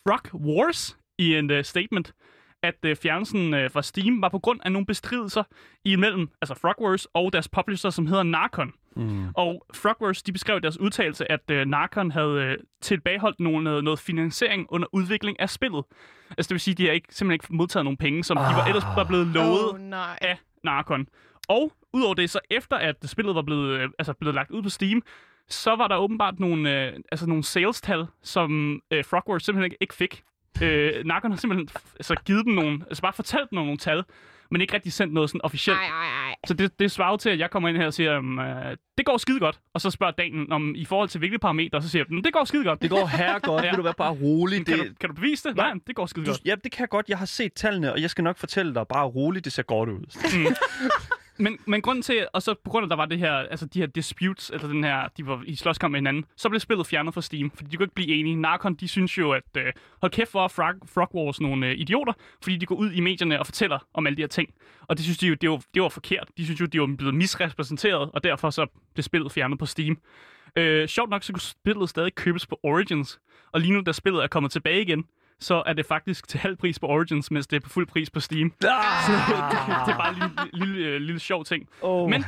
Frog 0.07 0.41
Wars 0.41 0.99
i 1.19 1.35
en 1.35 1.51
uh, 1.51 1.63
statement, 1.63 2.15
at 2.63 2.75
uh, 2.87 2.97
fjernelsen 3.03 3.55
uh, 3.55 3.71
fra 3.71 3.83
Steam 3.83 4.23
var 4.23 4.29
på 4.29 4.39
grund 4.39 4.61
af 4.65 4.73
nogle 4.73 4.87
bestridelser 4.87 5.43
imellem 5.85 6.29
altså 6.43 6.55
Frogwares 6.55 7.07
og 7.15 7.33
deres 7.33 7.49
publisher, 7.49 7.91
som 7.91 8.07
hedder 8.07 8.23
Narcon. 8.23 8.73
Mm. 8.97 9.29
Og 9.35 9.67
Frogwares, 9.75 10.23
de 10.23 10.33
beskrev 10.33 10.61
deres 10.61 10.81
udtalelse, 10.81 11.33
at 11.33 11.51
uh, 11.51 11.57
Narcon 11.57 12.11
havde 12.11 12.57
uh, 12.59 12.65
tilbageholdt 12.83 13.41
nogle, 13.41 13.65
noget, 13.65 13.85
noget 13.85 13.99
finansiering 13.99 14.67
under 14.69 14.89
udvikling 14.93 15.41
af 15.41 15.51
spillet. 15.51 15.85
Altså 16.31 16.49
det 16.49 16.51
vil 16.51 16.61
sige, 16.61 16.73
at 16.73 16.79
de 16.79 16.87
har 16.87 16.93
ikke, 16.93 17.09
simpelthen 17.11 17.33
ikke 17.33 17.57
modtaget 17.57 17.85
nogle 17.85 17.97
penge, 17.97 18.25
som 18.25 18.39
ah. 18.39 18.51
de 18.51 18.57
var 18.57 18.67
ellers 18.67 18.85
var 18.97 19.05
blevet 19.05 19.27
lovet 19.27 19.73
oh, 19.73 19.81
nej. 19.81 20.19
af 20.21 20.39
Narcon. 20.65 21.07
Og 21.49 21.73
udover 21.97 22.15
det, 22.15 22.31
så 22.31 22.39
efter 22.51 22.77
at 22.77 22.97
spillet 23.05 23.35
var 23.35 23.43
blevet, 23.43 23.71
øh, 23.81 23.89
altså 23.99 24.13
blevet 24.13 24.35
lagt 24.35 24.51
ud 24.51 24.63
på 24.63 24.69
Steam, 24.69 25.03
så 25.49 25.77
var 25.77 25.89
der 25.89 25.97
åbenbart 25.97 26.41
nogle, 26.41 26.87
øh, 26.87 26.93
altså 27.13 27.27
nogle 27.27 27.45
sales-tal, 27.45 28.07
som 28.23 28.81
øh, 28.91 29.05
Frogwares 29.05 29.43
simpelthen 29.43 29.65
ikke, 29.65 29.77
ikke 29.81 29.95
fik. 29.95 30.23
Øh, 30.63 31.05
Narcon 31.05 31.31
har 31.31 31.39
simpelthen 31.39 31.69
altså, 31.97 32.15
givet 32.25 32.45
dem 32.45 32.55
nogle, 32.55 32.81
altså 32.87 33.03
bare 33.03 33.13
fortalt 33.13 33.51
dem 33.51 33.57
nogle 33.57 33.77
tal, 33.77 34.05
men 34.51 34.61
ikke 34.61 34.75
rigtig 34.75 34.93
sendt 34.93 35.15
noget 35.15 35.31
sådan 35.31 35.41
officielt. 35.45 35.79
Ej, 35.79 35.85
ej, 35.87 36.29
ej. 36.29 36.35
Så 36.47 36.55
det, 36.55 36.79
det 36.79 36.91
svarer 36.91 37.17
til, 37.17 37.31
at 37.31 37.39
jeg 37.39 37.51
kommer 37.51 37.69
ind 37.69 37.77
her 37.77 37.87
og 37.87 37.95
siger, 37.95 38.19
um, 38.19 38.39
uh, 38.39 38.45
det 38.99 39.07
går 39.07 39.17
skide 39.17 39.41
godt. 39.41 39.61
Og 39.75 39.81
så 39.81 39.91
spørger 39.91 40.13
Daniel 40.13 40.53
om 40.53 40.75
i 40.75 40.85
forhold 40.85 41.09
til 41.09 41.19
hvilke 41.19 41.39
parametre, 41.39 41.83
så 41.83 41.89
siger 41.89 42.05
jeg, 42.09 42.17
"Mm, 42.17 42.23
det 42.23 42.33
går 42.33 42.45
skide 42.45 42.65
godt. 42.65 42.83
Det 42.83 42.91
går 42.91 43.07
her 43.07 43.39
godt, 43.39 43.63
Ja. 43.65 43.71
vil 43.71 43.77
du 43.79 43.83
være 43.83 43.95
bare 43.99 44.13
rolig. 44.13 44.67
kan, 44.67 44.79
Det, 44.79 44.89
du, 44.89 44.95
kan 45.01 45.09
du 45.09 45.15
bevise 45.15 45.49
det? 45.49 45.57
Nej. 45.57 45.71
Nej, 45.73 45.81
det 45.87 45.97
går 45.97 46.07
skide 46.07 46.27
du, 46.27 46.31
godt. 46.31 46.41
ja, 46.45 46.55
det 46.65 46.73
kan 46.73 46.81
jeg 46.81 46.89
godt. 46.89 47.09
Jeg 47.09 47.19
har 47.19 47.27
set 47.27 47.53
tallene, 47.53 47.93
og 47.93 48.03
jeg 48.03 48.11
skal 48.11 48.25
nok 48.25 48.39
fortælle 48.39 48.75
dig 48.75 48.87
bare 48.89 49.07
roligt, 49.07 49.45
det 49.45 49.53
ser 49.53 49.63
godt 49.63 49.89
ud. 49.89 50.01
Men, 51.39 51.59
men 51.67 51.83
grunden 51.83 52.03
til, 52.03 52.27
og 52.33 52.43
så 52.43 52.55
på 52.65 52.71
grund 52.71 52.85
af, 52.85 52.87
at 52.87 52.91
der 52.91 52.97
var 52.97 53.07
det 53.07 53.19
her, 53.19 53.33
altså 53.33 53.67
de 53.67 53.79
her 53.79 53.87
disputes, 53.87 54.51
eller 54.51 54.69
den 54.69 54.85
her, 54.85 55.09
de 55.17 55.27
var 55.27 55.43
i 55.47 55.57
slåskamp 55.57 55.93
med 55.93 55.99
hinanden, 55.99 56.25
så 56.37 56.49
blev 56.49 56.61
spillet 56.61 56.87
fjernet 56.87 57.15
fra 57.15 57.23
Steam, 57.23 57.51
fordi 57.51 57.71
de 57.71 57.77
kunne 57.77 57.85
ikke 57.85 57.95
blive 57.95 58.09
enige. 58.09 58.37
Narcon, 58.37 58.75
de 58.75 58.89
synes 58.89 59.19
jo, 59.19 59.33
at 59.33 59.43
øh, 59.57 59.73
hold 60.01 60.13
kæft 60.13 60.31
for 60.31 60.49
Frog, 60.49 60.75
Frog 60.95 61.15
Wars 61.15 61.41
nogle 61.41 61.67
øh, 61.67 61.79
idioter, 61.79 62.13
fordi 62.43 62.57
de 62.57 62.67
går 62.67 62.75
ud 62.75 62.93
i 62.93 63.01
medierne 63.01 63.41
og 63.41 63.47
fortæller 63.47 63.79
om 63.95 64.07
alle 64.07 64.17
de 64.17 64.23
her 64.23 64.29
ting. 64.29 64.55
Og 64.87 64.97
det 64.97 65.05
synes 65.05 65.19
de 65.19 65.27
jo, 65.27 65.35
det 65.35 65.51
var, 65.51 65.63
det 65.75 65.83
var 65.83 65.89
forkert. 65.89 66.29
De 66.37 66.45
synes 66.45 66.61
jo, 66.61 66.67
de 66.67 66.81
var 66.81 66.95
blevet 66.99 67.15
misrepræsenteret, 67.15 68.11
og 68.13 68.25
derfor 68.25 68.51
så 68.51 68.67
blev 68.95 69.03
spillet 69.03 69.33
fjernet 69.33 69.59
på 69.59 69.67
Steam. 69.67 69.99
Øh, 70.57 70.89
sjovt 70.89 71.11
nok, 71.11 71.23
så 71.23 71.33
kunne 71.33 71.41
spillet 71.41 71.89
stadig 71.89 72.15
købes 72.15 72.47
på 72.47 72.61
Origins, 72.63 73.21
og 73.53 73.61
lige 73.61 73.73
nu, 73.73 73.81
da 73.81 73.93
spillet 73.93 74.23
er 74.23 74.27
kommet 74.27 74.53
tilbage 74.53 74.83
igen, 74.83 75.05
så 75.41 75.63
er 75.67 75.73
det 75.73 75.87
faktisk 75.87 76.29
til 76.29 76.41
halv 76.41 76.57
pris 76.57 76.79
på 76.79 76.87
Origins, 76.87 77.31
mens 77.31 77.47
det 77.47 77.57
er 77.57 77.61
på 77.61 77.69
fuld 77.69 77.87
pris 77.87 78.11
på 78.11 78.21
Steam. 78.21 78.53
Ah! 78.65 78.69
det 79.87 79.93
er 79.93 79.97
bare 79.97 80.09
en 80.09 80.15
lille, 80.15 80.67
lille, 80.67 80.75
lille, 80.83 80.99
lille 80.99 81.19
sjov 81.21 81.45
ting 81.45 81.69
Oh 81.83 82.11
Men- 82.11 82.25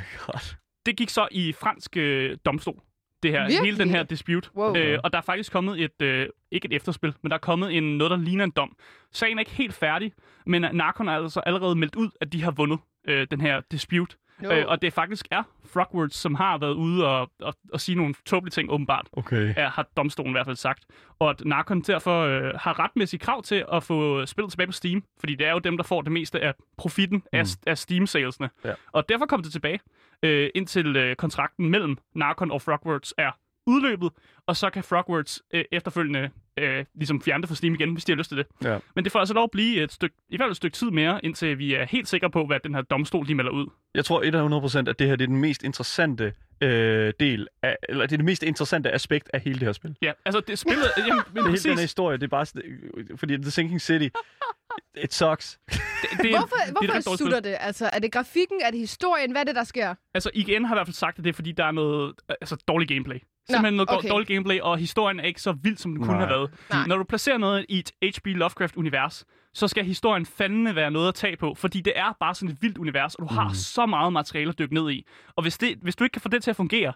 det 0.87 0.97
gik 0.97 1.09
så 1.09 1.29
i 1.31 1.53
fransk 1.53 1.97
øh, 1.97 2.37
domstol. 2.45 2.81
Det 3.23 3.31
her, 3.31 3.41
Virkelig? 3.41 3.61
hele 3.65 3.79
den 3.79 3.91
her 3.91 4.03
dispute. 4.03 4.50
Wow. 4.57 4.77
Øh, 4.77 4.99
og 5.05 5.12
der 5.12 5.19
er 5.19 5.23
faktisk 5.23 5.53
kommet 5.53 5.81
et, 5.85 6.03
øh, 6.03 6.27
ikke 6.50 6.67
et 6.67 6.73
efterspil, 6.73 7.15
men 7.23 7.31
der 7.31 7.35
er 7.37 7.41
kommet 7.41 7.77
en, 7.77 7.99
noget, 7.99 8.11
der 8.11 8.17
ligner 8.17 8.45
en 8.45 8.50
dom. 8.50 8.77
Sagen 9.12 9.38
er 9.38 9.41
ikke 9.41 9.50
helt 9.50 9.75
færdig, 9.75 10.12
men 10.47 10.62
Narcon 10.73 11.07
har 11.07 11.17
altså 11.17 11.41
allerede 11.41 11.75
meldt 11.75 11.97
ud, 11.97 12.11
at 12.21 12.33
de 12.33 12.43
har 12.43 12.50
vundet 12.50 12.79
øh, 13.09 13.27
den 13.31 13.41
her 13.41 13.61
dispute. 13.73 14.17
No. 14.40 14.52
Øh, 14.52 14.64
og 14.68 14.83
det 14.83 14.92
faktisk 14.92 15.26
er 15.30 15.42
Frogwords, 15.73 16.14
som 16.14 16.35
har 16.35 16.59
været 16.59 16.75
ude 16.75 17.07
og, 17.07 17.30
og, 17.42 17.54
og 17.73 17.80
sige 17.80 17.97
nogle 17.97 18.14
tåbelige 18.26 18.50
ting, 18.50 18.71
åbenbart. 18.71 19.09
Okay. 19.12 19.54
Er, 19.57 19.68
har 19.68 19.87
domstolen 19.97 20.30
i 20.30 20.33
hvert 20.33 20.47
fald 20.47 20.57
sagt. 20.57 20.85
Og 21.18 21.30
at 21.30 21.42
Narcon 21.45 21.80
derfor 21.80 22.23
øh, 22.23 22.54
har 22.54 22.78
retmæssigt 22.78 23.23
krav 23.23 23.42
til 23.42 23.64
at 23.73 23.83
få 23.83 24.26
spillet 24.26 24.50
tilbage 24.50 24.66
på 24.66 24.73
Steam. 24.73 25.04
Fordi 25.21 25.35
det 25.35 25.47
er 25.47 25.52
jo 25.52 25.59
dem, 25.59 25.76
der 25.76 25.85
får 25.85 26.02
det 26.02 26.12
meste 26.12 26.40
af 26.40 26.54
profitten 26.76 27.16
mm. 27.33 27.38
af, 27.38 27.47
af 27.66 27.78
Steam-salesene. 27.78 28.50
Ja. 28.64 28.73
Og 28.92 29.09
derfor 29.09 29.26
kom 29.26 29.42
det 29.42 29.52
tilbage, 29.52 29.80
øh, 30.23 30.50
indtil 30.54 30.97
øh, 30.97 31.16
kontrakten 31.16 31.71
mellem 31.71 31.99
Narcon 32.14 32.50
og 32.50 32.62
Frogwords 32.62 33.14
er 33.18 33.30
udløbet. 33.68 34.10
Og 34.46 34.56
så 34.56 34.70
kan 34.70 34.84
Frogwords 34.84 35.42
øh, 35.54 35.64
efterfølgende 35.72 36.30
øh, 36.58 36.84
ligesom 36.94 37.22
fjerne 37.22 37.42
det 37.42 37.48
fra 37.48 37.54
Steam 37.56 37.75
igen, 37.75 37.92
hvis 37.92 38.04
de 38.04 38.12
har 38.12 38.16
lyst 38.16 38.28
til 38.28 38.38
det. 38.38 38.46
Ja. 38.64 38.78
Men 38.94 39.04
det 39.04 39.12
får 39.12 39.18
altså 39.18 39.34
lov 39.34 39.44
at 39.44 39.50
blive 39.50 39.82
et 39.82 39.92
stykke, 39.92 40.16
i 40.28 40.37
hvert 40.37 40.44
fald 40.46 40.50
et 40.50 40.56
stykke 40.56 40.75
tid 40.75 40.90
mere, 40.90 41.25
indtil 41.25 41.58
vi 41.58 41.75
er 41.75 41.84
helt 41.84 42.08
sikre 42.08 42.30
på, 42.30 42.46
hvad 42.46 42.60
den 42.64 42.75
her 42.75 42.82
domstol 42.82 43.28
de 43.28 43.34
melder 43.34 43.52
ud. 43.52 43.66
Jeg 43.94 44.04
tror 44.04 44.80
100% 44.84 44.88
at 44.90 44.98
det 44.98 45.06
her 45.06 45.16
det 45.16 45.25
er 45.25 45.28
den 45.28 45.37
mest 45.40 45.62
interessante 45.62 46.32
øh, 46.60 47.12
del 47.20 47.48
af, 47.62 47.76
eller 47.88 48.06
det 48.06 48.12
er 48.12 48.16
det 48.16 48.25
mest 48.25 48.42
interessante 48.42 48.90
aspekt 48.90 49.30
af 49.34 49.40
hele 49.40 49.58
det 49.58 49.66
her 49.68 49.72
spil. 49.72 49.96
Ja, 50.02 50.12
altså 50.25 50.40
det 50.40 50.58
spillet... 50.58 50.84
jamen, 50.98 51.08
men 51.08 51.37
Det 51.37 51.42
hele 51.42 51.50
præcis, 51.50 51.62
den 51.62 51.75
her 51.75 51.80
historie, 51.80 52.16
det 52.16 52.22
er 52.25 52.28
bare 52.28 52.46
sådan- 52.46 53.08
fordi 53.16 53.37
The 53.37 53.50
Sinking 53.50 53.80
City, 53.80 54.08
it 55.04 55.14
sucks. 55.14 55.58
det, 55.66 55.76
det, 56.22 56.30
Hvorfor, 56.30 56.56
det 56.56 56.64
er 56.64 56.66
et 56.66 56.70
hvorfor 56.72 56.87
dårligt 56.87 57.18
sutter 57.18 57.40
det? 57.40 57.56
Altså, 57.60 57.90
er 57.92 57.98
det 57.98 58.12
grafikken? 58.12 58.60
Er 58.64 58.70
det 58.70 58.80
historien? 58.80 59.30
Hvad 59.30 59.40
er 59.40 59.44
det, 59.44 59.54
der 59.54 59.64
sker? 59.64 59.94
Altså, 60.14 60.30
IGN 60.34 60.64
har 60.64 60.75
i 60.75 60.76
hvert 60.76 60.87
fald 60.87 60.94
sagt, 60.94 61.18
at 61.18 61.25
det 61.25 61.30
er, 61.30 61.34
fordi 61.34 61.52
der 61.52 61.64
er 61.64 61.70
noget 61.70 62.14
altså, 62.28 62.56
dårlig 62.68 62.88
gameplay. 62.88 63.18
Simpelthen 63.50 63.75
noget 63.75 63.90
okay. 63.90 64.09
dårligt 64.09 64.28
gameplay, 64.28 64.61
og 64.61 64.78
historien 64.78 65.21
er 65.21 65.25
ikke 65.25 65.43
så 65.43 65.52
vild, 65.62 65.76
som 65.76 65.90
den 65.95 66.00
kunne 66.05 66.17
Nej. 66.17 66.26
have 66.26 66.31
været. 66.37 66.50
Nej. 66.71 66.87
Når 66.87 66.97
du 66.97 67.05
placerer 67.05 67.38
noget 67.38 67.67
i 67.69 67.78
et 67.78 68.14
H.P. 68.17 68.26
Lovecraft-univers, 68.26 69.25
så 69.55 69.69
skal 69.69 69.85
historien 69.85 70.26
fandme 70.26 70.75
være 70.75 70.90
noget 70.90 71.09
at 71.09 71.14
tage 71.14 71.37
på, 71.37 71.55
fordi 71.55 71.81
det 71.81 71.93
er 71.97 72.17
bare 72.21 72.35
sådan 72.35 72.49
et 72.55 72.62
vildt 72.62 72.78
univers, 72.78 73.14
og 73.14 73.28
du 73.28 73.35
har 73.35 73.52
så 73.52 73.87
meget 73.87 74.12
materiale 74.12 74.49
at 74.49 74.59
dykke 74.59 74.75
ned 74.75 74.90
i. 74.90 75.07
Og 75.37 75.43
hvis, 75.43 75.59
det, 75.59 75.78
hvis 75.83 75.97
du 75.97 76.05
ikke 76.05 76.12
kan 76.12 76.23
få 76.23 76.28
det 76.28 76.43
til 76.43 76.50
at 76.50 76.57
fungere, 76.57 76.93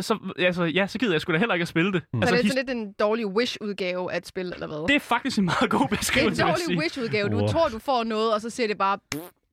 så, 0.00 0.18
altså, 0.38 0.64
ja, 0.64 0.86
så 0.86 0.98
gider 0.98 1.12
jeg 1.12 1.20
sgu 1.20 1.32
da 1.32 1.38
heller 1.38 1.54
ikke 1.54 1.62
at 1.62 1.68
spille 1.68 1.92
det. 1.92 2.02
Mm. 2.12 2.22
Altså, 2.22 2.36
Så 2.36 2.42
det 2.42 2.44
er 2.44 2.48
sådan 2.54 2.66
lidt 2.66 2.76
en 2.76 2.92
dårlig 2.92 3.26
Wish-udgave 3.26 4.12
af 4.12 4.16
et 4.16 4.26
spil, 4.26 4.52
eller 4.54 4.66
hvad? 4.66 4.88
det 4.88 4.96
er 4.96 5.00
faktisk 5.00 5.38
en 5.38 5.44
meget 5.44 5.70
god 5.70 5.78
det 5.80 5.86
er 5.86 5.90
en 5.92 5.96
beskrivelse, 5.98 6.42
dårlig. 6.42 6.78
Wish-udgave. 6.78 7.28
Du 7.28 7.36
Wow. 7.38 7.48
tror, 7.48 7.68
du 7.68 7.78
får 7.78 8.04
noget, 8.04 8.34
og 8.34 8.40
så 8.40 8.50
ser 8.50 8.66
det 8.66 8.78
bare... 8.78 8.98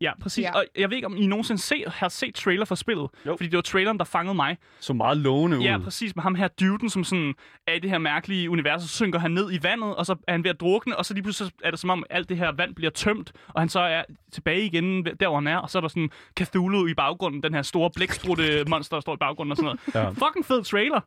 Ja, 0.02 0.12
præcis. 0.22 0.44
Ja. 0.44 0.56
Og 0.56 0.66
jeg 0.78 0.90
ved 0.90 0.96
ikke, 0.98 1.08
om 1.08 1.18
I 1.18 1.28
nogensinde 1.28 1.62
se, 1.62 1.84
har 1.88 2.10
set 2.10 2.36
trailer 2.36 2.66
for 2.66 2.76
spillet. 2.76 3.10
Jo. 3.26 3.36
Fordi 3.36 3.50
det 3.50 3.56
var 3.56 3.62
traileren, 3.62 3.98
der 3.98 4.04
fangede 4.04 4.36
mig. 4.36 4.58
Så 4.80 4.94
meget 4.94 5.18
lovende 5.18 5.58
ud. 5.58 5.64
Ja, 5.64 5.78
præcis. 5.78 6.16
Med 6.16 6.24
ham 6.24 6.36
her 6.36 6.48
duden, 6.48 6.90
som 6.90 7.04
sådan 7.04 7.34
er 7.68 7.74
i 7.74 7.80
det 7.80 7.90
her 7.90 7.98
mærkelige 7.98 8.50
univers, 8.50 8.82
så 8.82 8.88
synker 8.88 9.20
han 9.20 9.32
ned 9.32 9.54
i 9.54 9.60
vandet, 9.64 9.96
og 9.96 10.06
så 10.06 10.16
er 10.28 10.32
han 10.32 10.44
ved 10.44 10.50
at 10.52 10.60
drukne, 10.60 10.98
og 10.98 11.06
så 11.06 11.14
lige 11.14 11.24
pludselig 11.24 11.52
er 11.64 11.72
det 11.72 11.80
som 11.80 11.90
om, 11.90 12.04
alt 12.10 12.30
det 12.30 12.38
her 12.38 12.52
vand 12.58 12.76
bliver 12.76 12.92
tømt, 12.92 13.32
og 13.48 13.62
han 13.62 13.70
så 13.70 13.80
er 13.80 14.04
tilbage 14.32 14.66
igen 14.66 15.06
der, 15.06 15.28
hvor 15.28 15.36
han 15.36 15.48
er, 15.48 15.58
og 15.58 15.70
så 15.70 15.78
er 15.78 15.82
der 15.82 15.88
sådan 15.88 16.10
Cthulhu 16.40 16.88
i 16.88 16.94
baggrunden, 16.94 17.44
den 17.44 17.54
her 17.54 17.62
store 17.62 17.90
blæksprutte 17.96 18.64
monster, 18.68 18.96
der 18.96 19.02
står 19.02 19.14
i 19.14 19.18
baggrunden 19.20 19.52
og 19.52 19.58
sådan 19.58 19.78
noget. 19.96 20.06
Ja. 20.06 20.10
Fucking 20.28 20.46
fed 20.46 20.64
trailer. 20.64 21.00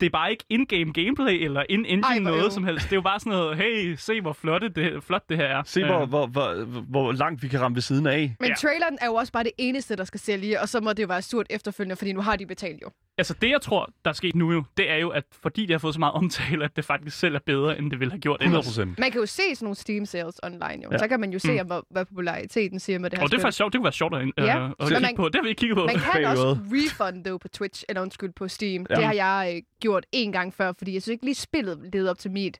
Det 0.00 0.06
er 0.06 0.10
bare 0.10 0.30
ikke 0.30 0.44
in-game 0.48 0.92
gameplay 0.92 1.44
eller 1.44 1.62
in-engine 1.70 2.02
Ej, 2.06 2.20
hvor 2.20 2.30
noget 2.30 2.44
øv. 2.44 2.50
som 2.50 2.64
helst. 2.64 2.84
Det 2.84 2.92
er 2.92 2.96
jo 2.96 3.02
bare 3.02 3.20
sådan 3.20 3.32
noget, 3.38 3.56
hey, 3.56 3.94
se 3.98 4.20
hvor 4.20 4.32
flot 4.32 4.62
det, 4.62 5.04
flot 5.04 5.28
det 5.28 5.36
her 5.36 5.44
er. 5.44 5.62
Se, 5.66 5.84
hvor, 5.84 6.00
Øh, 6.02 6.08
hvor, 6.08 6.26
hvor, 6.26 6.54
hvor 6.88 7.12
langt 7.12 7.42
vi 7.42 7.48
kan 7.48 7.60
ramme 7.60 7.74
ved 7.74 7.82
siden 7.82 8.06
af. 8.06 8.36
Men 8.40 8.48
Ja. 8.48 8.54
traileren 8.54 8.98
er 9.00 9.06
jo 9.06 9.14
også 9.14 9.32
bare 9.32 9.44
det 9.44 9.52
eneste, 9.58 9.96
der 9.96 10.04
skal 10.04 10.20
sælge, 10.20 10.60
og 10.60 10.68
så 10.68 10.80
må 10.80 10.92
det 10.92 11.02
jo 11.02 11.06
være 11.06 11.22
surt 11.22 11.46
efterfølgende, 11.50 11.96
fordi 11.96 12.12
nu 12.12 12.20
har 12.20 12.36
de 12.36 12.46
betalt 12.46 12.82
jo. 12.82 12.90
Altså 13.18 13.34
det, 13.34 13.50
jeg 13.50 13.60
tror, 13.60 13.90
der 14.04 14.10
er 14.10 14.14
sket 14.14 14.34
nu 14.34 14.52
jo, 14.52 14.64
det 14.76 14.90
er 14.90 14.96
jo, 14.96 15.08
at 15.08 15.24
fordi 15.42 15.62
det 15.62 15.70
har 15.70 15.78
fået 15.78 15.94
så 15.94 16.00
meget 16.00 16.12
omtale, 16.14 16.64
at 16.64 16.76
det 16.76 16.84
faktisk 16.84 17.18
selv 17.18 17.34
er 17.34 17.38
bedre, 17.46 17.78
end 17.78 17.90
det 17.90 18.00
ville 18.00 18.12
have 18.12 18.20
gjort 18.20 18.40
100 18.40 18.60
ellers. 18.60 18.66
procent. 18.66 18.98
Man 18.98 19.10
kan 19.10 19.20
jo 19.20 19.26
se 19.26 19.42
sådan 19.54 19.64
nogle 19.66 19.76
Steam 19.76 20.06
sales 20.06 20.40
online 20.42 20.82
jo. 20.84 20.88
Ja. 20.92 20.98
Så 20.98 21.08
kan 21.08 21.20
man 21.20 21.32
jo 21.32 21.38
se, 21.38 21.48
Mm. 21.52 21.58
mm. 21.60 21.66
hvad, 21.66 21.80
hvad 21.90 22.04
populariteten 22.04 22.80
siger 22.80 22.98
med 22.98 23.10
det 23.10 23.18
her 23.18 23.24
Og 23.24 23.30
det 23.30 23.36
er 23.36 23.40
faktisk 23.42 23.56
sjovt. 23.56 23.72
Det 23.72 23.78
kunne 23.78 23.84
være 23.84 23.92
sjovt 23.92 24.14
at, 24.14 24.22
øh, 24.22 24.30
Ja. 24.38 24.66
at 24.66 24.72
Så- 24.80 24.86
kigge 24.88 25.00
man- 25.00 25.16
på. 25.16 25.26
Det 25.28 25.34
har 25.34 25.42
vi 25.42 25.48
ikke 25.48 25.60
kigget 25.60 25.76
på. 25.76 25.86
Man 25.86 25.96
kan 26.12 26.24
også 26.24 26.58
refunde 26.72 27.38
på 27.38 27.48
Twitch, 27.48 27.84
eller 27.88 28.02
undskyld, 28.02 28.32
på 28.32 28.48
Steam. 28.48 28.86
Ja. 28.90 28.94
Det 28.94 29.04
har 29.04 29.12
jeg 29.12 29.52
øh, 29.56 29.62
gjort 29.80 30.06
en 30.12 30.32
gang 30.32 30.54
før, 30.54 30.72
fordi 30.78 30.94
jeg 30.94 31.02
synes 31.02 31.12
ikke 31.12 31.24
lige 31.24 31.34
spillet 31.34 31.88
levede 31.92 32.10
op 32.10 32.18
til 32.18 32.30
mit, 32.30 32.58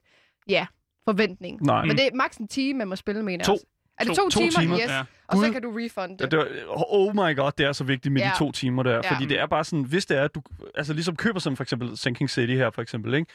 ja, 0.49 0.65
forventning. 1.05 1.61
Nej. 1.61 1.85
Men 1.85 1.97
det 1.97 2.05
er 2.07 2.09
maks 2.13 2.37
en 2.37 2.47
time, 2.47 2.77
man 2.77 2.87
må 2.87 2.95
spille, 2.95 3.23
mener 3.23 3.39
jeg. 3.39 3.45
To. 3.45 3.57
Er 3.99 4.03
det 4.03 4.15
To- 4.15 4.23
to, 4.23 4.29
to 4.29 4.39
timer? 4.39 4.51
timer. 4.61 4.77
Yes. 4.79 4.89
Ja. 4.89 5.03
Og 5.31 5.37
så 5.37 5.43
Gud. 5.45 5.51
kan 5.53 5.61
du 5.61 5.71
refunde 5.77 6.15
Ja, 6.19 6.23
det. 6.25 6.31
det 6.31 6.39
var, 6.39 6.83
oh 6.93 7.15
my 7.15 7.35
god, 7.35 7.51
det 7.57 7.65
er 7.65 7.71
så 7.71 7.83
vigtigt 7.83 8.13
med 8.13 8.21
ja. 8.21 8.27
De 8.33 8.37
to 8.39 8.51
timer 8.51 8.83
der. 8.83 8.95
Ja. 9.03 9.13
Fordi 9.13 9.25
det 9.25 9.39
er 9.39 9.45
bare 9.45 9.63
sådan, 9.63 9.83
hvis 9.85 10.05
det 10.05 10.17
er, 10.17 10.23
at 10.23 10.35
du 10.35 10.41
altså 10.75 10.93
ligesom 10.93 11.15
køber 11.15 11.39
som 11.39 11.55
for 11.55 11.63
eksempel 11.63 11.97
Sinking 11.97 12.29
City 12.29 12.53
her 12.53 12.69
for 12.69 12.81
eksempel, 12.81 13.13
ikke? 13.13 13.27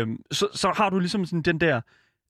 Øhm, 0.00 0.18
så, 0.30 0.48
så 0.52 0.72
har 0.76 0.90
du 0.90 0.98
ligesom 0.98 1.26
sådan 1.26 1.42
den 1.42 1.60
der, 1.60 1.80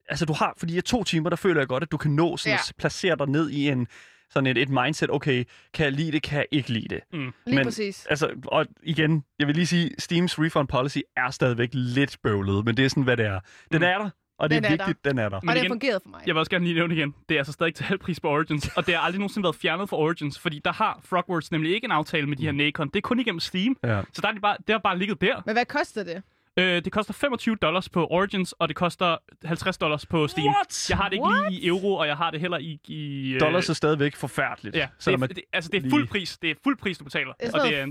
altså 0.08 0.24
du 0.26 0.32
har, 0.32 0.54
fordi 0.56 0.78
i 0.78 0.80
to 0.80 1.04
timer, 1.04 1.28
der 1.30 1.36
føler 1.36 1.60
jeg 1.60 1.68
godt, 1.68 1.82
at 1.82 1.92
du 1.92 1.96
kan 1.96 2.10
nå 2.10 2.36
sådan 2.36 2.52
Ja. 2.52 2.58
at 2.68 2.72
placere 2.78 3.16
dig 3.16 3.26
ned 3.28 3.50
i 3.50 3.68
en, 3.68 3.86
sådan 4.30 4.46
et, 4.46 4.58
et 4.58 4.68
mindset, 4.68 5.10
okay, 5.10 5.44
kan 5.74 5.84
jeg 5.84 5.92
lide 5.92 6.12
det, 6.12 6.22
kan 6.22 6.38
jeg 6.38 6.46
ikke 6.50 6.72
lide 6.72 6.88
det. 6.88 7.00
Lige 7.12 7.32
men- 7.46 7.64
præcis. 7.64 8.06
Altså, 8.10 8.30
og 8.46 8.66
igen, 8.82 9.24
jeg 9.38 9.46
vil 9.46 9.54
lige 9.56 9.66
sige, 9.66 9.90
Steams 9.98 10.38
refund 10.38 10.68
policy 10.68 10.98
er 11.16 11.30
stadigvæk 11.30 11.68
lidt 11.72 12.16
bøvlet, 12.22 12.64
men 12.64 12.76
det 12.76 12.84
er 12.84 12.88
sådan, 12.88 13.02
hvad 13.02 13.16
det 13.16 13.26
er. 13.26 13.40
Den 13.72 13.78
Mm. 13.78 13.84
er 13.84 13.98
der, 13.98 14.10
og 14.38 14.50
det 14.50 14.56
Den 14.56 14.64
er 14.64 14.68
er 14.68 14.86
vigtigt, 14.86 15.04
den 15.04 15.18
er 15.18 15.28
der. 15.28 15.36
Og 15.36 15.42
Men 15.44 15.48
det 15.48 15.58
har 15.58 15.64
igen- 15.64 15.70
fungeret 15.70 16.02
for 16.02 16.10
mig. 16.10 16.20
Jeg 16.26 16.34
vil 16.34 16.38
også 16.38 16.50
gerne 16.50 16.64
lige 16.64 16.74
nævne 16.74 16.94
igen. 16.94 17.14
Det 17.28 17.34
er 17.34 17.38
altså 17.40 17.52
stadig 17.52 17.74
til 17.74 17.84
halv 17.84 17.98
pris 17.98 18.20
på 18.20 18.28
Origins, 18.28 18.68
og 18.76 18.86
det 18.86 18.94
har 18.94 19.00
aldrig 19.02 19.18
nogensinde 19.18 19.44
været 19.44 19.56
fjernet 19.56 19.88
fra 19.88 19.96
Origins, 19.96 20.38
fordi 20.38 20.60
der 20.64 20.72
har 20.72 21.00
Frogworks 21.04 21.52
nemlig 21.52 21.74
ikke 21.74 21.84
en 21.84 21.90
aftale 21.92 22.26
med 22.26 22.36
de 22.36 22.44
her 22.44 22.52
Nacon. 22.52 22.88
Det 22.88 22.96
er 22.96 23.00
kun 23.00 23.20
igennem 23.20 23.40
Steam, 23.40 23.76
Ja. 23.84 24.02
så 24.12 24.22
der 24.22 24.28
er 24.28 24.32
de 24.32 24.40
bare, 24.40 24.56
det 24.66 24.72
har 24.72 24.78
bare 24.78 24.98
ligget 24.98 25.20
der. 25.20 25.42
Men 25.46 25.54
hvad 25.54 25.64
koster 25.64 26.04
det? 26.04 26.22
Øh, 26.56 26.84
det 26.84 26.92
koster 26.92 27.12
25 27.12 27.56
dollars 27.56 27.88
på 27.88 28.06
Origins, 28.10 28.52
og 28.52 28.68
det 28.68 28.76
koster 28.76 29.16
50 29.44 29.78
dollars 29.78 30.06
på 30.06 30.28
Steam. 30.28 30.46
What? 30.46 30.86
Jeg 30.90 30.96
har 30.96 31.08
det 31.08 31.12
ikke 31.16 31.28
lige 31.50 31.60
i 31.60 31.66
euro, 31.66 31.94
og 31.94 32.06
jeg 32.06 32.16
har 32.16 32.30
det 32.30 32.40
heller 32.40 32.58
i... 32.58 32.80
i 32.88 33.32
øh, 33.34 33.40
Dollars 33.40 33.68
er 33.68 33.72
stadigvæk 33.74 34.16
forfærdeligt. 34.16 34.76
Ja, 34.76 34.88
det 35.04 35.14
er, 35.14 35.22
at 35.22 35.28
det, 35.30 35.40
altså 35.52 35.70
det 35.70 35.78
er 35.78 35.82
lige- 35.82 35.90
fuld 35.90 36.08
pris. 36.08 36.38
Det 36.38 36.50
er 36.50 36.54
fuld 36.64 36.76
pris, 36.78 36.98
du 36.98 37.04
betaler. 37.04 37.32
Det 37.40 37.48
er 37.54 37.60
og 37.60 37.66
det 37.68 37.78
er 37.78 37.86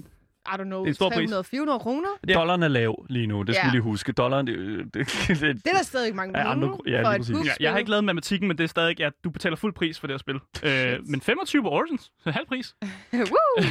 I 0.46 0.56
don't 0.56 0.64
know, 0.64 0.80
Det 0.80 0.86
er 0.86 0.88
en 0.88 0.94
stor 0.94 1.10
pris. 1.10 1.32
300-400 1.32 1.78
kroner? 1.78 2.10
Ja. 2.28 2.34
dollaren 2.34 2.64
er 2.64 2.68
lav 2.68 3.06
lige 3.10 3.28
nu, 3.28 3.42
det 3.42 3.56
skal 3.56 3.66
Ja. 3.66 3.72
vi 3.72 3.76
lige 3.76 3.82
huske. 3.82 4.12
Dollaren, 4.12 4.48
det, 4.48 4.58
det, 4.94 4.94
det, 4.94 5.40
det, 5.42 5.68
er 5.68 5.72
der 5.74 5.84
stadig 5.84 6.16
mange 6.16 6.34
penge 6.34 6.48
andre 6.48 6.78
ja, 6.88 7.04
for 7.04 7.10
et 7.12 7.30
ja, 7.46 7.52
jeg 7.60 7.72
har 7.72 7.78
ikke 7.80 7.90
lavet 7.92 8.04
matematikken, 8.04 8.48
men 8.48 8.58
det 8.58 8.64
er 8.64 8.68
stadig, 8.68 9.02
at 9.02 9.14
du 9.24 9.30
betaler 9.30 9.56
fuld 9.56 9.74
pris 9.74 10.00
for 10.00 10.08
det 10.08 10.14
her 10.14 10.18
spil. 10.18 10.36
Øh, 10.64 11.00
men 11.08 11.22
25 11.22 11.64
på 11.64 11.70
Origins, 11.70 12.12
så 12.24 12.32
halv 12.32 12.46
pris. 12.48 12.76
Woo! 13.14 13.66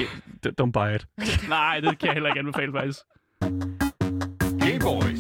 don't 0.61 0.71
buy 0.71 0.95
it. 0.95 1.07
Nej, 1.49 1.81
det 1.81 1.99
kan 1.99 2.07
jeg 2.07 2.13
heller 2.13 2.29
ikke 2.29 2.39
anbefale, 2.39 2.73
faktisk. 2.73 2.99
Gameboys. 4.61 5.19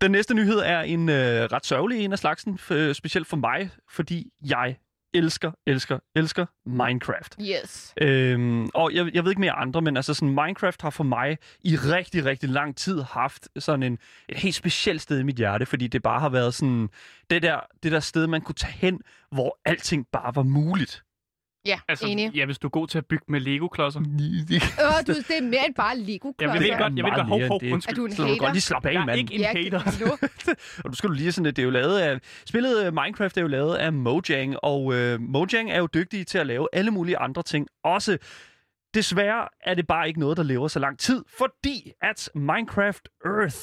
Den 0.00 0.10
næste 0.10 0.34
nyhed 0.34 0.58
er 0.58 0.80
en 0.80 1.08
øh, 1.08 1.14
ret 1.16 1.66
sørgelig 1.66 2.04
en 2.04 2.12
af 2.12 2.18
slagsen, 2.18 2.58
f- 2.70 2.92
specielt 2.92 3.26
for 3.26 3.36
mig, 3.36 3.70
fordi 3.90 4.30
jeg 4.50 4.76
elsker, 5.14 5.52
elsker, 5.66 5.98
elsker 6.16 6.46
Minecraft. 6.66 7.36
Yes. 7.40 7.94
Øhm, 8.00 8.68
og 8.74 8.94
jeg, 8.94 9.14
jeg 9.14 9.24
ved 9.24 9.30
ikke 9.30 9.40
mere 9.40 9.52
andre, 9.52 9.82
men 9.82 9.96
altså 9.96 10.14
sådan, 10.14 10.28
Minecraft 10.34 10.82
har 10.82 10.90
for 10.90 11.04
mig 11.04 11.38
i 11.60 11.76
rigtig, 11.76 12.24
rigtig 12.24 12.48
lang 12.48 12.76
tid 12.76 13.02
haft 13.02 13.48
sådan 13.58 13.82
en, 13.82 13.98
et 14.28 14.38
helt 14.38 14.54
specielt 14.54 15.02
sted 15.02 15.20
i 15.20 15.22
mit 15.22 15.36
hjerte, 15.36 15.66
fordi 15.66 15.86
det 15.86 16.02
bare 16.02 16.20
har 16.20 16.28
været 16.28 16.54
sådan 16.54 16.88
det 17.30 17.42
der, 17.42 17.60
det 17.82 17.92
der 17.92 18.00
sted, 18.00 18.26
man 18.26 18.40
kunne 18.40 18.54
tage 18.54 18.72
hen, 18.72 19.00
hvor 19.30 19.58
alting 19.64 20.06
bare 20.12 20.36
var 20.36 20.42
muligt. 20.42 21.02
Ja, 21.68 21.78
Altså, 21.88 22.06
enig. 22.06 22.30
ja, 22.34 22.44
hvis 22.44 22.58
du 22.58 22.66
er 22.66 22.70
god 22.70 22.86
til 22.88 22.98
at 22.98 23.06
bygge 23.06 23.24
med 23.28 23.40
Lego-klodser. 23.40 24.00
Åh, 24.00 24.06
du, 25.06 25.12
det 25.12 25.38
er 25.38 25.42
mere 25.42 25.66
end 25.66 25.74
bare 25.74 25.98
lego 25.98 26.32
Jamen, 26.40 26.54
jeg 26.54 26.62
ved 26.62 26.78
godt, 26.78 26.92
jeg 26.96 27.04
ved 27.04 27.12
godt, 27.12 27.26
hov, 27.26 27.40
hov, 27.48 27.60
det. 27.60 27.72
undskyld. 27.72 27.92
Er 27.92 27.96
du 27.96 28.04
en 28.06 28.12
Så 28.12 28.16
du 28.16 28.26
kan 28.26 28.28
hater? 28.34 28.44
godt 28.44 28.52
lige 28.52 28.60
slappe 28.62 28.88
af, 28.88 28.92
Jeg 28.94 29.00
er 29.00 29.06
mand. 29.06 29.18
ikke 29.18 29.34
en 29.34 29.40
Ja, 29.40 29.48
hater. 29.52 29.80
Og 30.84 30.90
du 30.90 30.96
skal 30.96 31.08
du 31.08 31.14
lige 31.14 31.32
sådan, 31.32 31.46
at 31.46 31.56
det 31.56 31.62
er 31.62 31.64
jo 31.64 31.70
lavet 31.70 31.98
af... 31.98 32.20
Spillet 32.46 32.86
øh, 32.86 32.94
Minecraft 32.94 33.36
er 33.36 33.40
jo 33.42 33.46
lavet 33.48 33.74
af 33.76 33.92
Mojang, 33.92 34.56
og 34.62 34.94
øh, 34.94 35.20
Mojang 35.20 35.70
er 35.70 35.78
jo 35.78 35.88
dygtige 35.94 36.24
til 36.24 36.38
at 36.38 36.46
lave 36.46 36.68
alle 36.72 36.90
mulige 36.90 37.18
andre 37.18 37.42
ting 37.42 37.66
også. 37.84 38.18
Desværre 38.94 39.48
er 39.64 39.74
det 39.74 39.86
bare 39.86 40.08
ikke 40.08 40.20
noget, 40.20 40.36
der 40.36 40.42
lever 40.42 40.68
så 40.68 40.78
lang 40.78 40.98
tid, 40.98 41.24
fordi 41.38 41.92
at 42.02 42.30
Minecraft 42.34 43.08
Earth, 43.24 43.56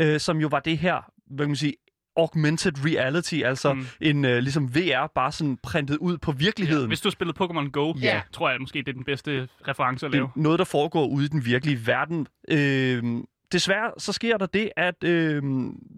øh, 0.00 0.20
som 0.20 0.38
jo 0.40 0.48
var 0.50 0.60
det 0.60 0.78
her, 0.78 1.10
hvad 1.30 1.44
kan 1.44 1.48
man 1.50 1.56
sige, 1.56 1.74
augmented 2.16 2.72
reality, 2.84 3.34
altså 3.44 3.72
Mm. 3.74 3.86
en 4.00 4.24
øh, 4.24 4.38
ligesom 4.38 4.74
VR, 4.74 5.06
bare 5.14 5.32
sådan 5.32 5.56
printet 5.62 5.96
ud 5.96 6.18
på 6.18 6.32
virkeligheden. 6.32 6.86
Hvis 6.88 7.00
du 7.00 7.08
har 7.08 7.10
spillet 7.10 7.40
Pokémon 7.40 7.70
Go, 7.70 7.94
Ja. 8.02 8.20
tror 8.32 8.50
jeg 8.50 8.60
måske, 8.60 8.78
det 8.78 8.88
er 8.88 8.92
den 8.92 9.04
bedste 9.04 9.48
reference 9.68 10.06
at 10.06 10.12
Det 10.12 10.18
lave. 10.18 10.26
er 10.36 10.40
noget, 10.40 10.58
der 10.58 10.64
foregår 10.64 11.06
ude 11.06 11.24
i 11.24 11.28
den 11.28 11.44
virkelige 11.44 11.86
verden. 11.86 12.26
Øh, 12.50 13.02
desværre 13.52 13.90
så 13.98 14.12
sker 14.12 14.36
der 14.36 14.46
det, 14.46 14.70
at 14.76 15.04
øh, 15.04 15.42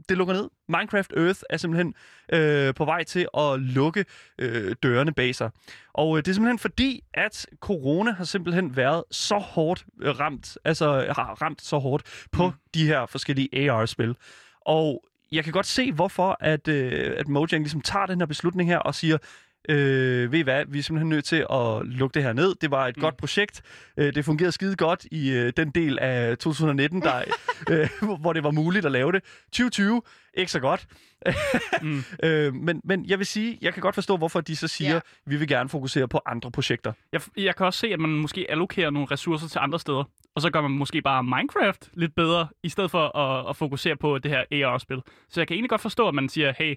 det 0.09 0.17
lukker 0.19 0.35
ned. 0.35 0.49
Minecraft 0.69 1.13
Earth 1.17 1.41
er 1.51 1.57
simpelthen 1.57 1.95
øh, 2.33 2.75
på 2.75 2.85
vej 2.85 3.05
til 3.05 3.29
at 3.39 3.61
lukke 3.61 4.05
øh, 4.39 4.75
dørene 4.83 5.13
bag 5.13 5.35
sig. 5.35 5.51
Og 5.95 6.17
øh, 6.17 6.23
det 6.25 6.29
er 6.31 6.35
simpelthen 6.35 6.59
fordi, 6.59 7.01
at 7.15 7.47
corona 7.61 8.13
har 8.13 8.25
simpelthen 8.25 8.77
været 8.77 9.05
så 9.11 9.39
hårdt 9.39 9.85
øh, 10.01 10.21
ramt, 10.21 10.59
altså 10.65 10.93
har 11.17 11.43
ramt 11.43 11.63
så 11.63 11.79
hårdt 11.79 12.27
på 12.33 12.47
mm. 12.47 12.53
de 12.75 12.87
her 12.87 13.07
forskellige 13.07 13.71
AR-spil. 13.71 14.17
Og 14.67 15.05
jeg 15.33 15.45
kan 15.45 15.53
godt 15.53 15.67
se, 15.67 15.93
hvorfor 15.93 16.37
at, 16.41 16.69
øh, 16.69 17.15
at 17.17 17.29
Mojang 17.29 17.63
ligesom 17.63 17.81
tager 17.81 18.07
den 18.07 18.21
her 18.21 18.27
beslutning 18.27 18.71
her 18.71 18.79
og 18.79 18.95
siger, 18.95 19.19
øh, 19.69 20.33
ved 20.33 20.39
I 20.39 20.43
hvad, 20.43 20.65
vi 20.69 20.79
er 20.79 20.83
simpelthen 20.83 21.09
nødt 21.09 21.25
til 21.25 21.47
at 21.53 21.83
lukke 21.85 22.15
det 22.15 22.23
her 22.23 22.33
ned. 22.33 22.55
Det 22.61 22.71
var 22.71 22.87
et 22.87 22.97
Mm. 22.97 23.01
godt 23.01 23.17
projekt. 23.17 23.63
Øh, 23.97 24.15
det 24.15 24.25
fungerede 24.25 24.53
skide 24.53 24.77
godt 24.77 25.07
i 25.13 25.31
øh, 25.33 25.53
den 25.57 25.71
del 25.71 25.99
af 25.99 26.39
2019, 26.39 27.03
der, 27.03 27.23
øh, 27.71 27.89
hvor 28.21 28.33
det 28.33 28.45
var 28.45 28.51
muligt 28.51 28.87
at 28.87 28.93
lave 28.93 29.13
det. 29.13 29.23
2020, 29.53 30.03
ikke 30.35 30.53
så 30.53 30.61
godt. 30.61 30.87
Mm. 31.83 32.03
øh, 32.25 32.55
men, 32.55 32.81
men 32.85 33.07
jeg 33.07 33.19
vil 33.19 33.27
sige, 33.27 33.59
jeg 33.63 33.73
kan 33.75 33.81
godt 33.83 33.95
forstå, 33.95 34.17
hvorfor 34.17 34.41
de 34.41 34.57
så 34.57 34.69
siger, 34.69 34.95
ja. 34.95 35.01
vi 35.27 35.37
vil 35.37 35.49
gerne 35.49 35.69
fokusere 35.69 36.09
på 36.09 36.21
andre 36.27 36.51
projekter. 36.51 36.93
Jeg, 37.13 37.21
jeg 37.37 37.57
kan 37.57 37.67
også 37.67 37.81
se, 37.81 37.87
at 37.87 38.01
man 38.01 38.11
måske 38.11 38.47
allokerer 38.49 38.91
nogle 38.91 39.09
ressourcer 39.11 39.49
til 39.49 39.59
andre 39.59 39.79
steder. 39.81 40.05
Og 40.35 40.43
så 40.43 40.51
gør 40.51 40.61
man 40.61 40.71
måske 40.71 41.03
bare 41.03 41.25
Minecraft 41.25 41.89
lidt 41.95 42.15
bedre, 42.15 42.49
i 42.63 42.69
stedet 42.69 42.91
for 42.91 43.17
at, 43.19 43.51
at 43.51 43.57
fokusere 43.57 43.97
på 43.97 44.19
det 44.19 44.31
her 44.31 44.67
AR-spil. 44.67 45.01
Så 45.29 45.41
jeg 45.41 45.49
kan 45.49 45.55
egentlig 45.55 45.71
godt 45.71 45.81
forstå, 45.81 46.09
at 46.09 46.15
man 46.15 46.29
siger, 46.29 46.53
hey, 46.59 46.75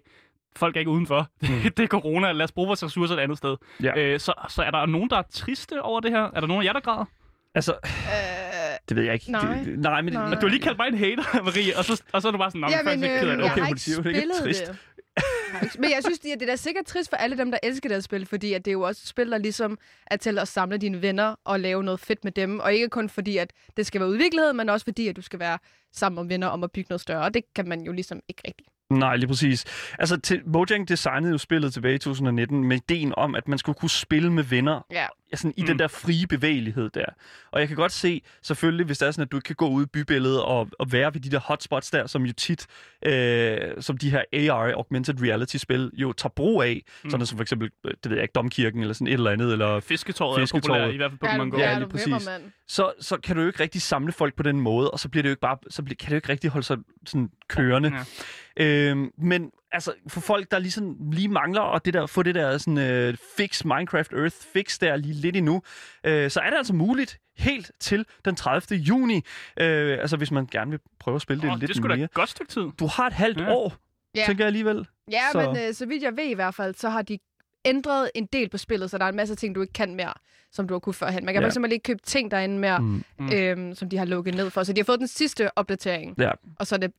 folk 0.55 0.75
er 0.75 0.79
ikke 0.79 0.91
udenfor. 0.91 1.27
Mm. 1.41 1.47
det 1.77 1.79
er 1.79 1.87
corona, 1.87 2.31
lad 2.31 2.43
os 2.43 2.51
bruge 2.51 2.67
vores 2.67 2.83
ressourcer 2.83 3.15
et 3.15 3.19
andet 3.19 3.37
sted. 3.37 3.55
Ja. 3.83 3.97
Øh, 3.99 4.19
så, 4.19 4.33
så 4.49 4.61
er 4.63 4.71
der 4.71 4.85
nogen, 4.85 5.09
der 5.09 5.17
er 5.17 5.23
triste 5.31 5.81
over 5.81 5.99
det 5.99 6.11
her? 6.11 6.23
Er 6.23 6.39
der 6.39 6.47
nogen 6.47 6.61
af 6.63 6.65
jer, 6.67 6.73
der 6.73 6.79
græder? 6.79 7.05
Altså, 7.55 7.71
Øh, 7.83 8.77
det 8.89 8.97
ved 8.97 9.03
jeg 9.03 9.13
ikke. 9.13 9.31
Nej. 9.31 9.63
Det, 9.63 9.79
nej, 9.79 10.01
men 10.01 10.13
Nej. 10.13 10.25
Du 10.33 10.39
har 10.41 10.47
lige 10.47 10.61
kaldt 10.61 10.77
mig 10.77 10.87
en 10.87 10.97
hater, 10.97 11.23
Marie, 11.45 11.77
og 11.77 11.85
så, 11.85 12.03
og 12.11 12.21
så 12.21 12.27
er 12.27 12.31
du 12.31 12.37
bare 12.37 12.51
sådan, 12.51 12.61
"Nå, 12.61 12.67
men 12.67 12.77
faktisk 12.83 13.03
ikke 13.03 13.19
ked 13.19 13.27
af 13.29 13.33
øh, 13.33 13.37
det. 13.37 13.43
jeg 13.43 13.51
Okay, 13.51 13.67
ikke 13.67 14.09
det 14.09 14.15
er 14.17 14.21
ikke 14.21 14.33
trist. 14.43 14.67
det. 14.67 14.77
Jeg 15.61 15.69
Men 15.79 15.89
jeg 15.91 15.99
synes, 16.05 16.19
det 16.19 16.31
er, 16.31 16.35
det 16.35 16.41
er 16.41 16.51
da 16.51 16.55
sikkert 16.55 16.85
trist 16.85 17.09
for 17.09 17.17
alle 17.17 17.37
dem, 17.37 17.51
der 17.51 17.57
elsker 17.63 17.89
det 17.89 17.95
at 17.95 18.03
spille, 18.03 18.25
fordi 18.25 18.53
at 18.53 18.65
det 18.65 18.71
er 18.71 18.73
jo 18.73 18.81
også 18.81 19.01
et 19.03 19.07
spil, 19.07 19.31
der 19.31 19.37
ligesom 19.37 19.77
er 20.07 20.17
til 20.17 20.39
at 20.39 20.47
samle 20.47 20.77
dine 20.77 21.01
venner 21.01 21.35
og 21.45 21.59
lave 21.59 21.83
noget 21.83 21.99
fedt 21.99 22.23
med 22.23 22.31
dem. 22.31 22.59
Og 22.59 22.73
ikke 22.73 22.89
kun 22.89 23.09
fordi, 23.09 23.37
at 23.37 23.53
det 23.77 23.85
skal 23.85 24.01
være 24.01 24.09
udviklet, 24.09 24.55
men 24.55 24.69
også 24.69 24.83
fordi, 24.83 25.07
at 25.07 25.15
du 25.15 25.21
skal 25.21 25.39
være 25.39 25.57
sammen 25.93 26.23
med 26.23 26.29
venner 26.33 26.47
om 26.47 26.63
at 26.63 26.71
bygge 26.71 26.87
noget 26.89 27.01
større. 27.01 27.23
Og 27.23 27.33
det 27.33 27.43
kan 27.55 27.67
man 27.69 27.81
jo 27.81 27.91
ligesom 27.91 28.19
ikke 28.29 28.41
rigtigt. 28.47 28.69
Nej, 28.99 29.15
lige 29.15 29.27
præcis. 29.27 29.65
Altså, 29.99 30.17
til, 30.17 30.41
Mojang 30.45 30.87
designede 30.87 31.31
jo 31.31 31.37
spillet 31.37 31.73
tilbage 31.73 31.95
i 31.95 31.97
2019 31.97 32.63
med 32.63 32.77
ideen 32.77 33.13
om, 33.17 33.35
at 33.35 33.47
man 33.47 33.57
skulle 33.57 33.75
kunne 33.79 33.89
spille 33.89 34.31
med 34.33 34.43
venner 34.43 34.85
Ja 34.91 35.05
sådan, 35.37 35.53
i 35.57 35.61
Mm. 35.61 35.67
den 35.67 35.79
der 35.79 35.87
frie 35.87 36.27
bevægelighed 36.27 36.89
der. 36.89 37.05
Og 37.51 37.59
jeg 37.59 37.67
kan 37.67 37.77
godt 37.77 37.91
se, 37.91 38.21
selvfølgelig, 38.41 38.85
hvis 38.85 38.97
det 38.97 39.07
er 39.07 39.11
sådan, 39.11 39.23
at 39.25 39.31
du 39.31 39.37
ikke 39.37 39.47
kan 39.47 39.55
gå 39.55 39.69
ud 39.69 39.83
i 39.83 39.85
bybilledet 39.85 40.41
og, 40.43 40.69
og 40.79 40.91
være 40.91 41.13
ved 41.13 41.21
de 41.21 41.29
der 41.31 41.39
hotspots 41.39 41.91
der, 41.91 42.07
som 42.07 42.23
jo 42.25 42.33
tit, 42.33 42.67
øh, 43.05 43.57
som 43.79 43.97
de 43.97 44.09
her 44.09 44.23
AR, 44.33 44.73
Augmented 44.73 45.21
Reality-spil, 45.21 45.91
jo 45.93 46.13
tager 46.13 46.31
brug 46.35 46.63
af. 46.63 46.81
Mm. 47.03 47.09
Sådan 47.09 47.25
som 47.25 47.37
for 47.37 47.41
eksempel, 47.43 47.69
øh, 47.85 47.91
det 48.03 48.09
ved 48.09 48.17
jeg 48.17 48.23
ikke, 48.23 48.31
Domkirken 48.33 48.81
eller 48.81 48.93
sådan 48.93 49.07
et 49.07 49.13
eller 49.13 49.31
andet, 49.31 49.51
eller 49.51 49.79
Fisketåret 49.79 50.37
er 50.37 50.41
Fisketåret. 50.41 50.63
populært, 50.63 50.93
i 50.93 50.97
hvert 50.97 51.11
fald 51.11 51.31
Pokémon 51.31 51.49
Go. 51.49 51.57
Ja, 51.57 51.71
er 51.71 51.79
lige 51.79 51.89
præcis. 51.89 52.07
mand. 52.25 52.43
så, 52.67 52.91
så 52.99 53.17
kan 53.17 53.35
du 53.35 53.41
jo 53.41 53.47
ikke 53.47 53.59
rigtig 53.63 53.81
samle 53.81 54.11
folk 54.11 54.35
på 54.35 54.43
den 54.43 54.61
måde, 54.61 54.91
og 54.91 54.99
så 54.99 55.09
bliver 55.09 55.21
det 55.21 55.29
jo 55.29 55.31
ikke 55.31 55.41
bare, 55.41 55.57
så 55.69 55.83
bliver, 55.83 55.95
kan 55.95 56.05
det 56.05 56.11
jo 56.11 56.15
ikke 56.17 56.29
rigtig 56.29 56.49
holde 56.49 56.65
sig 56.67 56.77
sådan 57.05 57.29
kørende. 57.49 57.91
Ja. 58.57 58.89
Øhm, 58.89 59.11
men 59.17 59.51
altså, 59.71 59.93
for 60.07 60.21
folk, 60.21 60.51
der 60.51 60.59
ligesom 60.59 60.97
lige 61.11 61.27
mangler 61.27 61.61
og 61.61 61.85
det 61.85 61.93
der, 61.93 62.05
få 62.07 62.23
det 62.23 62.35
der 62.35 62.57
sådan, 62.57 62.77
øh, 62.77 63.17
fix 63.37 63.65
Minecraft 63.65 64.13
Earth 64.13 64.35
fix 64.53 64.79
der 64.79 64.95
lige 64.95 65.13
lidt 65.13 65.35
endnu, 65.35 65.61
øh, 66.03 66.31
så 66.31 66.39
er 66.39 66.49
det 66.49 66.57
altså 66.57 66.73
muligt 66.73 67.17
helt 67.37 67.71
til 67.79 68.05
den 68.25 68.35
30. 68.35 68.77
juni. 68.79 69.15
Øh, 69.59 69.97
altså, 70.01 70.17
hvis 70.17 70.31
man 70.31 70.47
gerne 70.51 70.71
vil 70.71 70.79
prøve 70.99 71.15
at 71.15 71.21
spille 71.21 71.41
det 71.41 71.49
Åh, 71.51 71.59
lidt 71.59 71.67
det 71.67 71.75
skulle 71.77 71.91
da 71.91 71.95
mere. 71.97 72.05
et 72.05 72.13
godt 72.13 72.29
stykke 72.29 72.51
tid. 72.51 72.63
Du 72.79 72.87
har 72.87 73.07
et 73.07 73.13
halvt 73.13 73.39
Ja. 73.41 73.51
år, 73.53 73.73
Ja. 74.15 74.23
tænker 74.25 74.43
jeg 74.43 74.47
alligevel. 74.47 74.87
Ja, 75.11 75.21
Så- 75.31 75.37
men 75.51 75.57
øh, 75.67 75.73
så 75.73 75.85
vidt 75.85 76.03
jeg 76.03 76.17
ved 76.17 76.23
i 76.25 76.33
hvert 76.33 76.55
fald, 76.55 76.75
så 76.75 76.89
har 76.89 77.01
de 77.01 77.19
ændret 77.65 78.09
en 78.15 78.25
del 78.25 78.49
på 78.49 78.57
spillet, 78.57 78.91
så 78.91 78.97
der 78.97 79.05
er 79.05 79.09
en 79.09 79.15
masse 79.15 79.35
ting, 79.35 79.55
du 79.55 79.61
ikke 79.61 79.73
kan 79.73 79.95
mere, 79.95 80.13
som 80.51 80.67
du 80.67 80.73
har 80.73 80.79
kunnet 80.79 80.95
førhen. 80.95 81.25
Man 81.25 81.33
kan 81.33 81.43
Ja. 81.43 81.47
ja. 81.47 81.51
fx 81.67 81.71
ikke 81.71 81.83
købe 81.83 81.99
ting 82.03 82.31
derinde 82.31 82.59
mere, 82.59 82.79
Mm. 82.79 83.03
Mm. 83.19 83.29
øhm, 83.33 83.75
som 83.75 83.89
de 83.89 83.97
har 83.97 84.05
lukket 84.05 84.35
ned 84.35 84.49
for. 84.49 84.63
Så 84.63 84.73
de 84.73 84.81
har 84.81 84.85
fået 84.85 84.99
den 84.99 85.07
sidste 85.07 85.57
opdatering, 85.57 86.15
Ja. 86.19 86.31
og 86.59 86.67
så 86.67 86.75
er 86.75 86.79
det... 86.79 86.91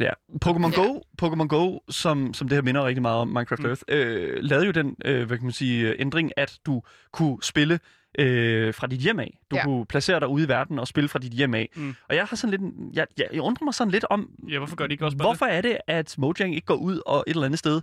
Ja, 0.00 0.10
Pokémon 0.44 0.70
Ja. 0.80 0.82
Go, 0.82 1.00
Pokémon 1.22 1.46
Go 1.46 1.78
som, 1.88 2.34
som 2.34 2.48
det 2.48 2.56
her 2.56 2.62
minder 2.62 2.86
rigtig 2.86 3.02
meget 3.02 3.16
om 3.18 3.28
Minecraft 3.28 3.62
Mm. 3.62 3.66
Earth, 3.66 3.82
øh, 3.88 4.38
lavede 4.40 4.66
jo 4.66 4.72
den 4.72 4.96
øh, 5.04 5.26
hvad 5.26 5.36
kan 5.36 5.44
man 5.46 5.52
sige, 5.52 6.00
ændring, 6.00 6.32
at 6.36 6.58
du 6.66 6.82
kunne 7.12 7.38
spille 7.42 7.78
øh, 8.18 8.74
fra 8.74 8.86
dit 8.86 8.98
hjem 9.00 9.20
af. 9.20 9.38
Du 9.50 9.56
Ja. 9.56 9.64
kunne 9.64 9.86
placere 9.86 10.20
dig 10.20 10.28
ude 10.28 10.44
i 10.44 10.48
verden 10.48 10.78
og 10.78 10.88
spille 10.88 11.08
fra 11.08 11.18
dit 11.18 11.32
hjem 11.32 11.54
af. 11.54 11.68
Mm. 11.76 11.94
Og 12.08 12.14
jeg 12.16 12.24
har 12.24 12.36
sådan 12.36 12.50
lidt, 12.60 12.74
jeg, 12.94 13.06
jeg, 13.18 13.26
jeg 13.32 13.40
undrer 13.42 13.64
mig 13.64 13.74
sådan 13.74 13.90
lidt 13.90 14.04
om, 14.10 14.30
Ja, 14.48 14.58
hvorfor 14.58 14.76
gør 14.76 14.86
de 14.86 14.92
ikke 14.92 15.04
også 15.04 15.16
bare 15.16 15.26
hvorfor 15.28 15.46
er 15.46 15.60
det, 15.60 15.78
at 15.86 16.14
Mojang 16.18 16.54
ikke 16.54 16.66
går 16.66 16.74
ud 16.74 17.00
og 17.06 17.24
et 17.26 17.30
eller 17.30 17.44
andet 17.46 17.58
sted 17.58 17.80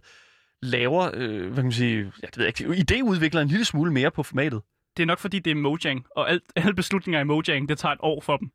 laver, 0.61 1.09
øh, 1.13 1.41
hvad 1.45 1.55
kan 1.55 1.63
man 1.63 1.71
sige, 1.71 1.97
ja, 1.97 2.27
det 2.27 2.37
ved 2.37 2.45
jeg 2.45 2.61
ikke, 2.61 2.93
idéudvikler 2.93 3.39
en 3.39 3.47
lille 3.47 3.65
smule 3.65 3.91
mere 3.93 4.11
på 4.11 4.23
formatet. 4.23 4.61
Det? 4.97 5.03
Er 5.03 5.07
nok 5.07 5.19
fordi, 5.19 5.39
det 5.39 5.51
er 5.51 5.55
Mojang, 5.55 6.05
og 6.15 6.29
alt, 6.29 6.43
alle 6.55 6.73
beslutninger 6.73 7.19
i 7.19 7.23
Mojang, 7.23 7.69
det 7.69 7.77
tager 7.77 7.93
et 7.93 7.99
år 8.01 8.21
for 8.21 8.37
dem. 8.37 8.49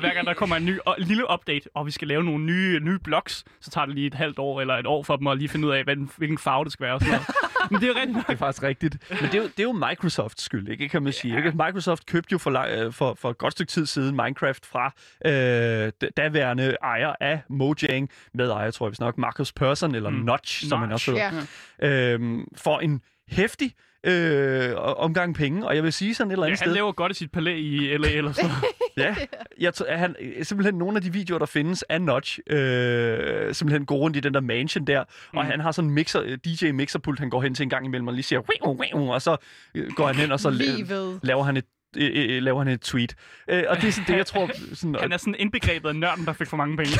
Hver 0.00 0.14
gang 0.14 0.26
der 0.26 0.34
kommer 0.34 0.56
en 0.56 0.64
ny 0.64 0.78
og, 0.86 0.96
en 0.98 1.04
lille 1.06 1.24
update, 1.32 1.68
og 1.74 1.86
vi 1.86 1.90
skal 1.90 2.08
lave 2.08 2.24
nogle 2.24 2.44
nye, 2.44 2.80
nye 2.80 2.98
blogs, 2.98 3.44
så 3.60 3.70
tager 3.70 3.84
det 3.86 3.94
lige 3.94 4.06
et 4.06 4.14
halvt 4.14 4.38
år 4.38 4.60
eller 4.60 4.74
et 4.74 4.86
år 4.86 5.02
for 5.02 5.16
dem 5.16 5.26
at 5.26 5.38
lige 5.38 5.48
finde 5.48 5.66
ud 5.68 5.72
af, 5.72 5.84
hvad, 5.84 5.96
hvilken 6.16 6.38
farve 6.38 6.64
det 6.64 6.72
skal 6.72 6.84
være. 6.84 6.94
Og 6.94 7.00
sådan 7.00 7.12
noget. 7.12 7.26
Men 7.70 7.80
det 7.80 7.86
er 7.86 7.92
jo 7.92 7.94
rigtigt 7.94 8.16
nok. 8.16 8.26
Det 8.26 8.32
er 8.32 8.36
faktisk 8.36 8.62
rigtigt. 8.62 8.96
Men 9.10 9.18
det 9.18 9.34
er 9.34 9.38
jo, 9.38 9.44
det 9.44 9.58
er 9.58 9.62
jo 9.62 9.72
Microsofts 9.72 10.42
skyld, 10.44 10.68
ikke, 10.68 10.88
kan 10.88 11.02
man 11.02 11.12
sige. 11.12 11.36
Ikke? 11.36 11.50
Microsoft 11.50 12.06
købte 12.06 12.32
jo 12.32 12.38
for, 12.38 12.84
øh, 12.86 12.92
for, 12.92 13.14
for 13.14 13.30
et 13.30 13.38
godt 13.38 13.52
stykke 13.52 13.70
tid 13.70 13.86
siden 13.86 14.16
Minecraft 14.16 14.66
fra 14.66 14.92
øh, 15.26 15.92
daværende 16.16 16.76
ejer 16.82 17.12
af 17.20 17.40
Mojang, 17.50 18.10
med 18.34 18.50
ejer, 18.50 18.70
tror 18.70 18.86
jeg 18.86 18.90
vist 18.90 19.00
nok, 19.00 19.18
Marcus 19.18 19.52
Persson, 19.52 19.94
eller 19.94 20.10
Mm. 20.10 20.16
Notch, 20.16 20.68
som 20.68 20.78
han 20.80 20.88
Notch, 20.88 21.08
også 21.08 21.20
hedder, 21.20 21.46
Ja. 21.82 22.12
øhm, 22.12 22.44
for 22.56 22.78
en 22.80 23.00
hæftig 23.28 23.72
øh, 24.04 24.70
omgang 24.76 25.34
penge. 25.34 25.66
Og 25.66 25.76
jeg 25.76 25.82
vil 25.84 25.92
sige 25.92 26.14
sådan 26.14 26.30
et 26.30 26.32
eller 26.32 26.46
Ja, 26.46 26.48
andet 26.50 26.60
han 26.60 26.66
sted, 26.66 26.74
lever 26.74 26.92
godt 26.92 27.12
i 27.12 27.14
sit 27.14 27.32
palæ 27.32 27.56
i 27.56 27.96
LA 27.96 28.08
eller 28.10 28.32
sådan 28.32 28.50
ja, 28.96 29.16
jeg 29.60 29.72
at 29.88 29.98
han, 29.98 30.16
simpelthen 30.42 30.74
nogle 30.74 30.96
af 30.96 31.02
de 31.02 31.12
videoer, 31.12 31.38
der 31.38 31.46
findes 31.46 31.82
af 31.82 32.02
Notch, 32.02 32.38
øh, 32.46 33.54
simpelthen 33.54 33.86
går 33.86 33.96
rundt 33.96 34.16
i 34.16 34.20
den 34.20 34.34
der 34.34 34.40
mansion 34.40 34.86
der, 34.86 35.04
mm. 35.32 35.38
og 35.38 35.44
han 35.44 35.60
har 35.60 35.72
sådan 35.72 35.88
en 35.88 35.94
mixer, 35.94 36.36
DJ 36.36 36.70
mixerpult, 36.70 37.18
han 37.18 37.30
går 37.30 37.42
hen 37.42 37.54
til 37.54 37.62
en 37.62 37.70
gang 37.70 37.86
imellem 37.86 38.08
og 38.08 38.14
lige 38.14 38.22
siger, 38.22 38.40
"Wiu, 38.40 38.80
wiu", 38.80 39.12
og 39.12 39.22
så 39.22 39.36
øh, 39.74 39.90
går 39.96 40.06
han 40.06 40.16
hen, 40.16 40.32
og 40.32 40.40
så 40.40 40.48
la- 40.50 41.18
laver 41.22 41.42
han 41.42 41.56
et 41.56 41.64
øh, 41.96 42.10
øh, 42.36 42.42
laver 42.42 42.58
han 42.58 42.68
et 42.68 42.80
tweet. 42.80 43.14
Øh, 43.48 43.64
og 43.68 43.76
det 43.76 43.88
er 43.88 43.92
sådan 43.92 44.06
det, 44.08 44.16
jeg 44.16 44.26
tror... 44.26 44.50
Sådan, 44.74 44.96
Han 45.00 45.12
er 45.12 45.16
sådan 45.16 45.34
indbegrebet 45.38 45.88
af 45.88 45.96
nørden, 45.96 46.24
der 46.26 46.32
fik 46.32 46.46
for 46.46 46.56
mange 46.56 46.76
penge. 46.76 46.92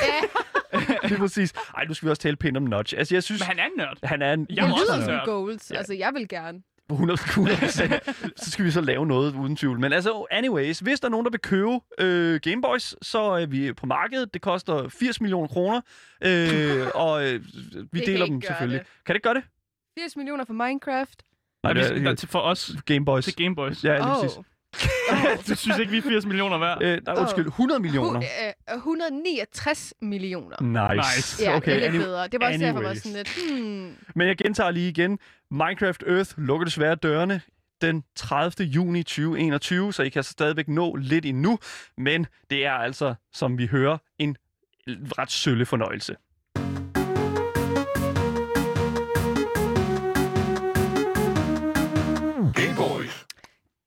det 1.03 1.13
er 1.13 1.19
præcis. 1.19 1.53
Ej, 1.77 1.85
nu 1.85 1.95
skal 1.95 2.07
vi 2.07 2.11
også 2.11 2.23
tale 2.23 2.37
pænt 2.37 2.57
om 2.57 2.63
Notch. 2.63 2.95
Altså, 2.99 3.15
jeg 3.15 3.23
synes, 3.23 3.41
Men 3.41 3.47
han 3.47 3.59
er 3.59 3.65
en 3.65 3.71
nørd. 3.77 3.99
han 4.03 4.23
er 4.23 4.33
en... 4.33 4.47
Jeg 4.51 4.69
er 4.69 4.73
også 4.73 4.85
lyder 4.97 5.05
som 5.05 5.21
goals. 5.25 5.71
Ja. 5.71 5.77
Altså, 5.77 5.95
jeg 5.95 6.11
vil 6.15 6.29
gerne. 6.29 6.59
100 6.93 7.19
100%. 7.21 8.33
så 8.37 8.51
skal 8.51 8.65
vi 8.65 8.71
så 8.71 8.81
lave 8.81 9.07
noget 9.07 9.35
uden 9.35 9.57
tvivl. 9.57 9.81
Men 9.81 9.93
altså, 9.93 10.27
anyways, 10.31 10.79
hvis 10.79 11.01
der 11.01 11.07
er 11.07 11.11
nogen, 11.11 11.25
der 11.27 11.31
vil 11.31 11.41
købe 11.41 11.81
øh, 11.99 12.41
Gameboys, 12.43 12.95
så 13.03 13.21
er 13.23 13.47
vi 13.47 13.73
på 13.73 13.87
markedet. 13.87 14.35
Det 14.35 14.43
koster 14.43 14.89
80 14.89 15.21
millioner 15.21 15.49
kroner, 15.49 15.81
øh, 16.25 16.87
og 16.95 17.25
øh, 17.29 17.41
vi 17.93 17.99
kan 18.01 18.07
deler 18.07 18.27
dem 18.27 18.41
selvfølgelig. 18.43 18.79
det. 18.81 18.87
Kan 19.07 19.13
det 19.13 19.17
ikke 19.17 19.25
gøre 19.25 19.35
det? 19.35 19.43
80 19.99 20.17
millioner 20.17 20.45
for 20.45 20.53
Minecraft. 20.53 21.23
Nej, 21.63 21.73
det 21.73 21.91
er, 21.91 21.99
der, 21.99 22.15
til, 22.15 22.29
for 22.29 22.39
os 22.39 22.73
Gameboys. 22.87 23.25
til 23.25 23.35
Gameboys. 23.37 23.85
Ja, 23.85 23.97
lige 23.97 24.07
Åh. 24.07 24.21
præcis. 24.21 24.39
Du 25.49 25.55
synes 25.57 25.79
ikke, 25.79 25.91
vi 25.93 25.99
er 25.99 26.03
80 26.03 26.27
millioner 26.27 26.59
værd? 26.59 26.83
Øh, 26.83 26.99
nej, 27.07 27.15
undskyld, 27.21 27.47
100 27.47 27.81
millioner. 27.81 28.21
Hu- 28.21 28.73
øh, 28.73 28.77
169 28.77 29.95
millioner. 30.03 30.63
Nice. 30.63 31.17
Nice. 31.17 31.43
Ja, 31.45 31.57
okay, 31.57 31.75
det 31.77 31.87
er 31.87 31.91
lidt 31.91 32.03
bedre. 32.03 32.29
Det 32.29 32.41
var 32.41 32.47
også 32.47 32.59
derfor, 32.59 32.65
jeg 32.67 32.75
var 32.75 32.81
anyways. 32.81 33.03
sådan 33.03 33.17
lidt, 33.17 33.61
hmm. 33.63 33.97
Men 34.15 34.29
jeg 34.29 34.37
gentager 34.37 34.71
lige 34.71 34.89
igen. 34.89 35.19
Minecraft 35.53 36.03
Earth 36.07 36.39
lukker 36.39 36.65
desværre 36.65 36.95
dørene 36.95 37.41
den 37.81 38.05
30. 38.17 38.67
juni 38.67 39.03
2021, 39.03 39.93
så 39.93 40.03
I 40.03 40.09
kan 40.09 40.19
altså 40.19 40.33
stadigvæk 40.33 40.69
nå 40.69 40.95
lidt 40.97 41.27
endnu. 41.27 41.59
Men 41.97 42.27
det 42.51 42.67
er 42.67 42.73
altså, 42.73 43.15
som 43.33 43.59
vi 43.59 43.67
hører, 43.67 43.99
en 44.19 44.37
ret 44.89 45.31
sølle 45.31 45.67
fornøjelse. 45.67 46.17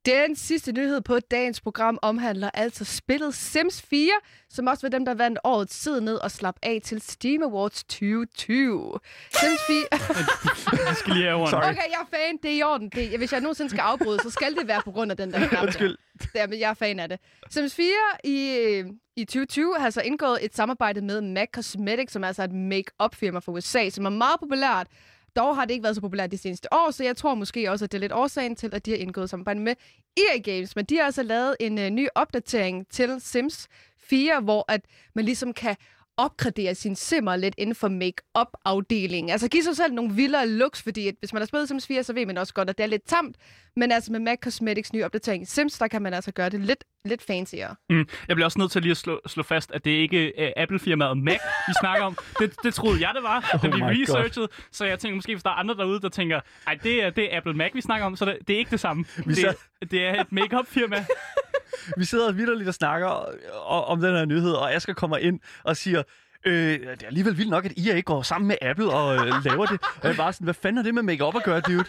Den 0.06 0.36
sidste 0.36 0.72
nyhed 0.72 1.02
på 1.02 1.20
dagens 1.20 1.62
program 1.62 2.00
omhandler 2.02 2.50
altså 2.54 2.86
spillet 2.86 3.36
Sims 3.36 3.82
4, 3.82 4.12
som 4.50 4.68
også 4.68 4.82
var 4.88 4.90
dem, 4.90 5.06
der 5.06 5.14
vandt 5.14 5.40
årets 5.44 5.80
tid 5.80 6.02
ned 6.02 6.16
og 6.16 6.32
slap 6.32 6.56
af 6.64 6.80
til 6.84 7.02
Steam 7.02 7.44
Awards 7.44 7.84
2020. 7.84 9.00
Sims 9.32 9.60
4... 9.68 9.78
Jeg 10.88 10.96
skal 10.96 11.14
lige 11.14 11.26
have. 11.26 11.42
Okay, 11.42 11.66
jeg 11.66 12.02
er 12.02 12.18
fan. 12.18 12.38
Det 12.44 12.52
er 12.52 12.56
i 12.56 12.64
orden. 12.64 12.90
Det, 12.90 13.18
hvis 13.18 13.32
jeg 13.34 13.42
nogensinde 13.42 13.70
skal 13.70 13.82
afbryde, 13.82 14.20
så 14.20 14.30
skal 14.30 14.56
det 14.56 14.68
være 14.68 14.82
på 14.86 14.92
grund 14.92 15.12
af 15.12 15.18
den 15.18 15.32
der 15.32 15.38
knap. 15.38 15.52
der. 15.52 15.62
Undskyld. 15.62 15.98
Ja, 16.36 16.48
men 16.48 16.60
jeg 16.60 16.70
er 16.70 16.74
fan 16.74 17.00
af 17.00 17.10
det. 17.10 17.20
Sims 17.50 17.76
4 17.76 17.86
i, 18.24 18.58
øh, 18.58 18.86
i 19.16 19.26
2020 19.26 19.76
har 19.80 19.90
så 19.90 20.02
indgået 20.02 20.38
et 20.42 20.56
samarbejde 20.56 21.02
med 21.02 21.22
MAC 21.22 21.50
Cosmetics, 21.54 22.14
som 22.14 22.24
er 22.24 22.28
altså 22.28 22.44
et 22.44 22.52
make-up 22.52 23.16
firma 23.16 23.40
fra 23.40 23.52
USA, 23.52 23.90
som 23.90 24.06
er 24.06 24.10
meget 24.10 24.40
populært. 24.40 24.88
Dog 25.36 25.56
har 25.56 25.66
det 25.66 25.72
ikke 25.74 25.84
været 25.84 25.96
så 25.96 26.02
populært 26.02 26.32
de 26.32 26.38
seneste 26.38 26.74
år, 26.74 26.92
så 26.92 27.04
jeg 27.04 27.18
tror 27.18 27.36
måske 27.36 27.72
også, 27.72 27.86
at 27.86 27.92
det 27.92 27.98
er 27.98 28.02
lidt 28.02 28.12
årsagen 28.12 28.56
til, 28.56 28.76
at 28.76 28.86
de 28.86 28.92
har 28.92 28.98
indgået 28.98 29.30
samarbejde 29.30 29.60
med 29.60 29.76
EA 30.18 30.38
Games. 30.38 30.76
Men 30.76 30.86
de 30.86 30.98
har 30.98 31.04
altså 31.04 31.24
lavet 31.24 31.56
en 31.60 31.80
øh, 31.80 31.90
ny 31.90 32.08
opdatering 32.16 32.88
til 32.90 33.16
Sims 33.20 33.68
4, 33.98 34.40
hvor 34.40 34.66
at 34.68 34.82
man 35.16 35.26
ligesom 35.26 35.54
kan 35.54 35.76
opgradere 36.18 36.76
sin 36.76 36.96
simmer 36.96 37.36
lidt 37.36 37.56
inden 37.58 37.76
for 37.76 37.88
make-up-afdelingen. 37.88 39.30
Altså 39.30 39.48
give 39.48 39.64
sig 39.64 39.76
selv 39.76 39.94
nogle 39.94 40.14
vildere 40.14 40.48
looks, 40.48 40.82
fordi 40.82 41.08
at 41.08 41.16
hvis 41.20 41.34
man 41.34 41.42
har 41.42 41.46
spillet 41.46 41.68
Sims 41.68 41.88
4, 41.88 42.04
så 42.04 42.14
ved 42.14 42.26
man 42.26 42.38
også 42.38 42.54
godt, 42.54 42.70
at 42.70 42.78
det 42.78 42.84
er 42.84 42.88
lidt 42.88 43.08
tamt. 43.08 43.38
Men 43.76 43.92
altså 43.92 44.12
med 44.12 44.20
MAC 44.20 44.40
Cosmetics 44.40 44.94
nye 44.94 45.06
opdatering 45.06 45.44
i 45.44 45.46
Sims, 45.46 45.78
der 45.78 45.88
kan 45.88 46.02
man 46.02 46.14
altså 46.14 46.32
gøre 46.32 46.50
det 46.50 46.60
lidt, 46.60 46.84
lidt 47.06 47.24
fancier. 47.28 47.76
Mm. 47.90 48.08
Jeg 48.28 48.36
bliver 48.36 48.46
også 48.46 48.60
nødt 48.60 48.72
til 48.72 48.82
lige 48.82 48.92
at 48.92 48.98
slå, 48.98 49.22
slå 49.28 49.44
fast, 49.44 49.72
at 49.72 49.86
det 49.86 49.92
ikke 49.92 50.40
er 50.40 50.48
uh, 50.58 50.64
Apple-firmaet 50.64 51.18
Mac, 51.18 51.38
vi 51.68 51.74
snakker 51.80 52.06
om. 52.06 52.18
Det, 52.40 52.54
det 52.64 52.74
troede 52.74 53.02
jeg, 53.02 53.12
det 53.16 53.24
var, 53.24 53.40
da 53.64 53.68
Oh 53.68 53.74
vi 53.74 53.82
my 53.82 54.02
researchede. 54.04 54.48
Så 54.72 54.86
jeg 54.86 55.00
tænker 55.00 55.16
måske, 55.16 55.34
hvis 55.34 55.44
der 55.44 55.50
er 55.50 55.54
andre 55.54 55.76
derude, 55.76 56.02
der 56.02 56.10
tænker, 56.10 56.40
ej, 56.68 56.78
det 56.84 57.04
er, 57.04 57.10
det 57.10 57.34
er 57.34 57.38
Apple 57.38 57.54
Mac, 57.54 57.72
vi 57.74 57.82
snakker 57.82 58.06
om, 58.06 58.16
så 58.16 58.26
det, 58.26 58.38
det 58.48 58.54
er 58.54 58.58
ikke 58.58 58.72
det 58.72 58.80
samme. 58.80 59.06
Det, 59.26 59.56
det 59.92 60.06
er 60.06 60.22
et 60.22 60.32
make-up-firma. 60.32 61.06
Vi 61.98 62.06
sidder 62.06 62.32
vidderligt 62.32 62.68
og 62.68 62.74
snakker 62.74 63.10
o- 63.10 63.92
om 63.92 64.02
den 64.02 64.16
her 64.16 64.26
nyhed, 64.26 64.52
og 64.54 64.74
Asger 64.74 64.94
kommer 64.94 65.18
ind 65.18 65.40
og 65.64 65.78
siger, 65.78 66.04
Øh, 66.48 66.80
det 66.80 67.04
er 67.04 67.08
alligevel 67.08 67.38
vildt 67.38 67.50
nok, 67.50 67.66
at 67.66 67.74
IA 67.78 68.00
går 68.00 68.22
sammen 68.22 68.48
med 68.48 68.56
Apple 68.62 68.90
og 68.90 69.16
øh, 69.16 69.34
laver 69.46 69.66
det. 69.66 69.82
Og 69.82 70.00
jeg 70.04 70.12
er 70.12 70.16
bare 70.16 70.34
sådan, 70.34 70.46
hvad 70.46 70.54
fanden 70.54 70.78
har 70.78 70.84
det 70.84 70.94
med 70.94 71.04
make-up 71.04 71.36
at 71.36 71.44
gøre, 71.44 71.60
dude? 71.60 71.86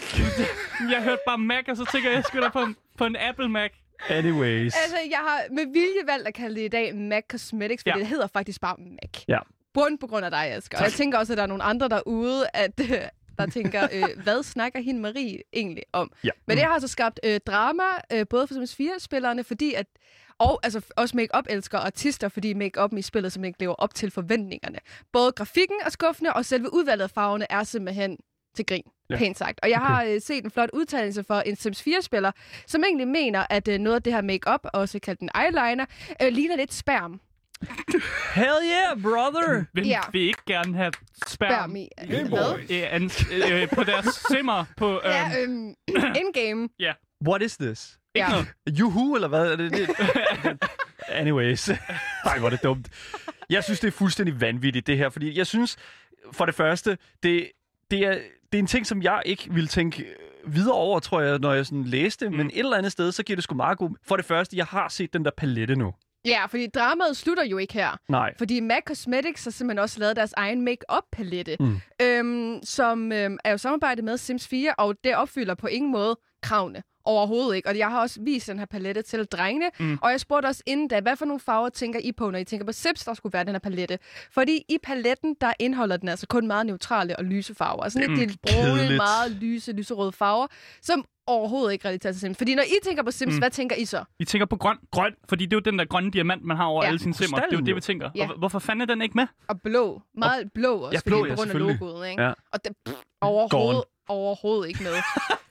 Jeg 0.92 1.02
hørte 1.02 1.20
bare 1.26 1.38
Mac, 1.38 1.64
og 1.68 1.76
så 1.76 1.84
tænker 1.92 2.10
jeg, 2.10 2.24
jeg 2.34 2.42
da 2.42 2.48
på 2.48 2.62
en, 2.62 2.76
på 2.98 3.04
en 3.04 3.16
Apple 3.16 3.48
Mac. 3.48 3.70
Anyways. 4.10 4.74
Altså, 4.82 4.96
jeg 5.10 5.18
har 5.18 5.40
med 5.50 5.66
vilje 5.72 6.06
valgt 6.06 6.28
at 6.28 6.34
kalde 6.34 6.54
det 6.60 6.64
i 6.64 6.68
dag 6.68 6.94
MAC 6.96 7.24
Cosmetics, 7.30 7.82
fordi 7.82 7.90
Ja. 7.90 7.98
det 7.98 8.06
hedder 8.06 8.26
faktisk 8.26 8.60
bare 8.60 8.76
MAC. 8.78 9.24
Ja. 9.28 9.38
Bund 9.74 9.98
på 9.98 10.06
grund 10.06 10.24
af 10.24 10.30
dig, 10.30 10.46
Asger. 10.46 10.78
Og 10.78 10.84
jeg 10.84 10.92
tænker 10.92 11.18
også, 11.18 11.32
at 11.32 11.36
der 11.36 11.42
er 11.42 11.46
nogle 11.46 11.62
andre 11.62 11.88
derude, 11.88 12.46
at, 12.54 12.80
øh, 12.80 12.88
der 13.38 13.46
tænker, 13.46 13.88
øh, 13.92 14.22
hvad 14.22 14.42
snakker 14.42 14.80
hende 14.80 15.00
Marie 15.00 15.38
egentlig 15.52 15.82
om? 15.92 16.12
Ja. 16.24 16.30
Men 16.46 16.56
det 16.56 16.64
har 16.64 16.72
altså 16.72 16.88
skabt 16.88 17.20
øh, 17.24 17.40
drama, 17.46 17.82
øh, 18.12 18.26
både 18.30 18.46
for 18.46 18.54
Sims 18.54 18.74
4-spillerne, 18.80 19.44
fordi 19.44 19.74
at 19.74 19.86
og 20.38 20.60
altså 20.62 20.80
også 20.96 21.16
make-up 21.16 21.44
elsker 21.50 21.78
artister, 21.78 22.28
fordi 22.28 22.54
make-up'en 22.54 22.96
i 22.98 23.02
spillet 23.02 23.32
simpelthen 23.32 23.44
ikke 23.50 23.60
lever 23.60 23.74
op 23.74 23.94
til 23.94 24.10
forventningerne. 24.10 24.78
Både 25.12 25.32
grafikken 25.32 25.76
er 25.86 25.90
skuffende, 25.90 26.32
og 26.32 26.44
selve 26.44 26.72
udvalget 26.74 27.04
af 27.04 27.10
farverne 27.10 27.46
er 27.50 27.64
simpelthen 27.64 28.16
til 28.56 28.66
grin. 28.66 28.82
Ja. 29.10 29.16
Pænt 29.16 29.38
sagt. 29.38 29.60
Og 29.62 29.70
jeg 29.70 29.78
har 29.78 30.04
øh, 30.04 30.20
set 30.20 30.44
en 30.44 30.50
flot 30.50 30.70
udtalelse 30.72 31.24
for 31.24 31.34
en 31.40 31.56
Sims 31.56 31.80
4-spiller, 31.88 32.32
som 32.66 32.84
egentlig 32.84 33.08
mener, 33.08 33.46
at 33.50 33.68
øh, 33.68 33.78
noget 33.78 33.96
af 33.96 34.02
det 34.02 34.12
her 34.12 34.20
make-up, 34.20 34.60
også 34.72 34.98
kaldt 34.98 35.20
en 35.20 35.30
eyeliner, 35.40 35.84
øh, 36.22 36.28
ligner 36.32 36.56
lidt 36.56 36.72
sperm. 36.74 37.20
Hell 38.34 38.54
yeah, 38.64 39.02
brother! 39.02 39.64
Hvem 39.72 39.84
Ja. 39.84 40.00
vil 40.12 40.20
ikke 40.20 40.42
gerne 40.46 40.76
have 40.76 40.92
sperm, 41.26 41.50
Sperm 41.50 41.76
i. 41.76 41.88
Hvad? 42.06 42.58
øh, 42.70 42.94
ans, 42.94 43.24
øh, 43.32 43.68
på 43.68 43.84
deres 43.84 44.06
simmer 44.30 44.64
på... 44.76 44.92
Øh, 44.94 45.00
Ja, 45.04 45.30
øhm, 45.42 45.74
in-game. 46.20 46.68
What 47.28 47.42
is 47.42 47.56
this? 47.56 47.98
ikke 48.14 48.26
ja. 48.26 48.32
noget. 48.32 48.46
Juhu, 48.78 49.14
eller 49.14 49.28
hvad? 49.28 49.52
Er 49.52 49.56
det, 49.56 49.72
det? 49.72 49.88
Anyways. 51.08 51.68
Nej, 52.24 52.38
hvor 52.38 52.46
er 52.46 52.50
det 52.50 52.62
dumt. 52.62 52.88
Jeg 53.50 53.64
synes, 53.64 53.80
det 53.80 53.88
er 53.88 53.92
fuldstændig 53.92 54.40
vanvittigt, 54.40 54.86
det 54.86 54.96
her. 54.98 55.08
Fordi 55.08 55.38
jeg 55.38 55.46
synes, 55.46 55.76
for 56.32 56.46
det 56.46 56.54
første, 56.54 56.98
det, 57.22 57.50
det, 57.90 57.98
er, 58.06 58.18
det 58.52 58.58
er 58.58 58.62
en 58.62 58.66
ting, 58.66 58.86
som 58.86 59.02
jeg 59.02 59.22
ikke 59.26 59.48
ville 59.54 59.68
tænke 59.68 60.02
øh, 60.02 60.54
videre 60.54 60.74
over, 60.74 61.00
tror 61.00 61.20
jeg, 61.20 61.38
når 61.38 61.52
jeg 61.52 61.66
sådan 61.66 61.84
læste. 61.84 62.28
Mm. 62.28 62.36
Men 62.36 62.46
et 62.46 62.58
eller 62.58 62.76
andet 62.76 62.92
sted, 62.92 63.12
så 63.12 63.22
giver 63.22 63.36
det 63.36 63.44
sgu 63.44 63.54
meget 63.54 63.78
god... 63.78 63.90
For 64.08 64.16
det 64.16 64.24
første, 64.24 64.56
jeg 64.56 64.66
har 64.66 64.88
set 64.88 65.12
den 65.12 65.24
der 65.24 65.30
palette 65.36 65.76
nu. 65.76 65.92
Ja, 66.24 66.46
fordi 66.46 66.66
dramaet 66.66 67.16
slutter 67.16 67.44
jo 67.44 67.58
ikke 67.58 67.74
her. 67.74 67.98
Nej. 68.08 68.34
Fordi 68.38 68.60
MAC 68.60 68.82
Cosmetics 68.86 69.44
har 69.44 69.50
simpelthen 69.50 69.78
også 69.78 70.00
lavet 70.00 70.16
deres 70.16 70.32
egen 70.36 70.62
make-up-palette, 70.64 71.56
Mm. 71.60 71.66
mm. 71.66 71.80
øhm, 72.02 72.60
som 72.64 73.12
øhm, 73.12 73.38
er 73.44 73.50
jo 73.50 73.58
samarbejdet 73.58 74.04
med 74.04 74.16
Sims 74.16 74.48
4, 74.48 74.74
og 74.78 74.94
det 75.04 75.16
opfylder 75.16 75.54
på 75.54 75.66
ingen 75.66 75.92
måde 75.92 76.16
kravene. 76.46 76.82
Overhovedet 77.04 77.56
ikke. 77.56 77.68
Og 77.68 77.78
jeg 77.78 77.90
har 77.90 78.00
også 78.00 78.20
vist 78.22 78.46
den 78.46 78.58
her 78.58 78.66
palette 78.66 79.02
til 79.02 79.24
drengene. 79.24 79.70
Mm. 79.80 79.98
Og 80.02 80.10
jeg 80.10 80.20
spurgte 80.20 80.46
også 80.46 80.62
inden 80.66 80.88
da, 80.88 81.00
hvad 81.00 81.16
for 81.16 81.24
nogle 81.24 81.40
farver 81.40 81.68
tænker 81.68 82.00
I 82.04 82.12
på, 82.12 82.30
når 82.30 82.38
I 82.38 82.44
tænker 82.44 82.66
på 82.66 82.72
Sims, 82.72 83.04
der 83.04 83.14
skulle 83.14 83.32
være 83.32 83.44
den 83.44 83.52
her 83.54 83.58
palette? 83.58 83.98
Fordi 84.30 84.56
i 84.68 84.78
paletten, 84.82 85.36
der 85.40 85.52
indeholder 85.58 85.96
den 85.96 86.08
altså 86.08 86.26
kun 86.26 86.46
meget 86.46 86.66
neutrale 86.66 87.16
og 87.18 87.24
lyse 87.24 87.54
farver. 87.54 87.82
Altså 87.84 87.98
lidt 87.98 88.10
mm. 88.10 88.34
brune, 88.42 88.96
meget 88.96 89.30
lyse, 89.30 89.72
lyserøde 89.72 90.12
farver, 90.12 90.46
som 90.82 91.04
overhovedet 91.26 91.72
ikke 91.72 91.88
relaterer 91.88 92.12
til 92.12 92.20
Sims. 92.20 92.38
Fordi 92.38 92.54
når 92.54 92.62
I 92.62 92.74
tænker 92.84 93.02
på 93.02 93.10
Sims, 93.10 93.30
Mm. 93.30 93.34
mm. 93.34 93.38
hvad 93.38 93.50
tænker 93.50 93.76
I 93.76 93.84
så? 93.84 94.04
Vi 94.18 94.24
tænker 94.24 94.46
på 94.46 94.56
grøn. 94.56 94.76
Grøn, 94.92 95.12
fordi 95.28 95.44
det 95.44 95.52
er 95.52 95.56
jo 95.56 95.70
den 95.70 95.78
der 95.78 95.84
grønne 95.84 96.10
diamant, 96.10 96.44
man 96.44 96.56
har 96.56 96.64
over 96.64 96.82
Ja. 96.82 96.88
alle 96.88 96.98
sine 96.98 97.14
simmer. 97.14 97.38
Det 97.38 97.46
er 97.52 97.56
jo 97.58 97.64
det, 97.64 97.74
vi 97.76 97.80
tænker. 97.80 98.10
Ja. 98.14 98.28
Og 98.30 98.38
hvorfor 98.38 98.58
fanden 98.58 98.80
er 98.80 98.86
den 98.94 99.02
ikke 99.02 99.14
med? 99.14 99.26
Og 99.48 99.60
blå. 99.60 100.02
Meget 100.14 100.52
blå 100.54 100.76
også, 100.76 100.96
Ja, 100.96 101.00
blå, 101.10 101.16
fordi 101.18 101.28
ja, 101.30 101.34
på 101.34 101.38
grund 101.38 101.50
af 101.50 101.58
logoet. 101.58 102.08
Ikke? 102.10 102.22
Ja. 102.22 102.32
Og 102.52 102.64
det, 102.64 102.72
pff, 102.86 102.96
overhovedet, 103.20 103.50
Gone. 103.50 103.82
overhovedet 104.08 104.68
ikke 104.68 104.82
med. 104.82 104.92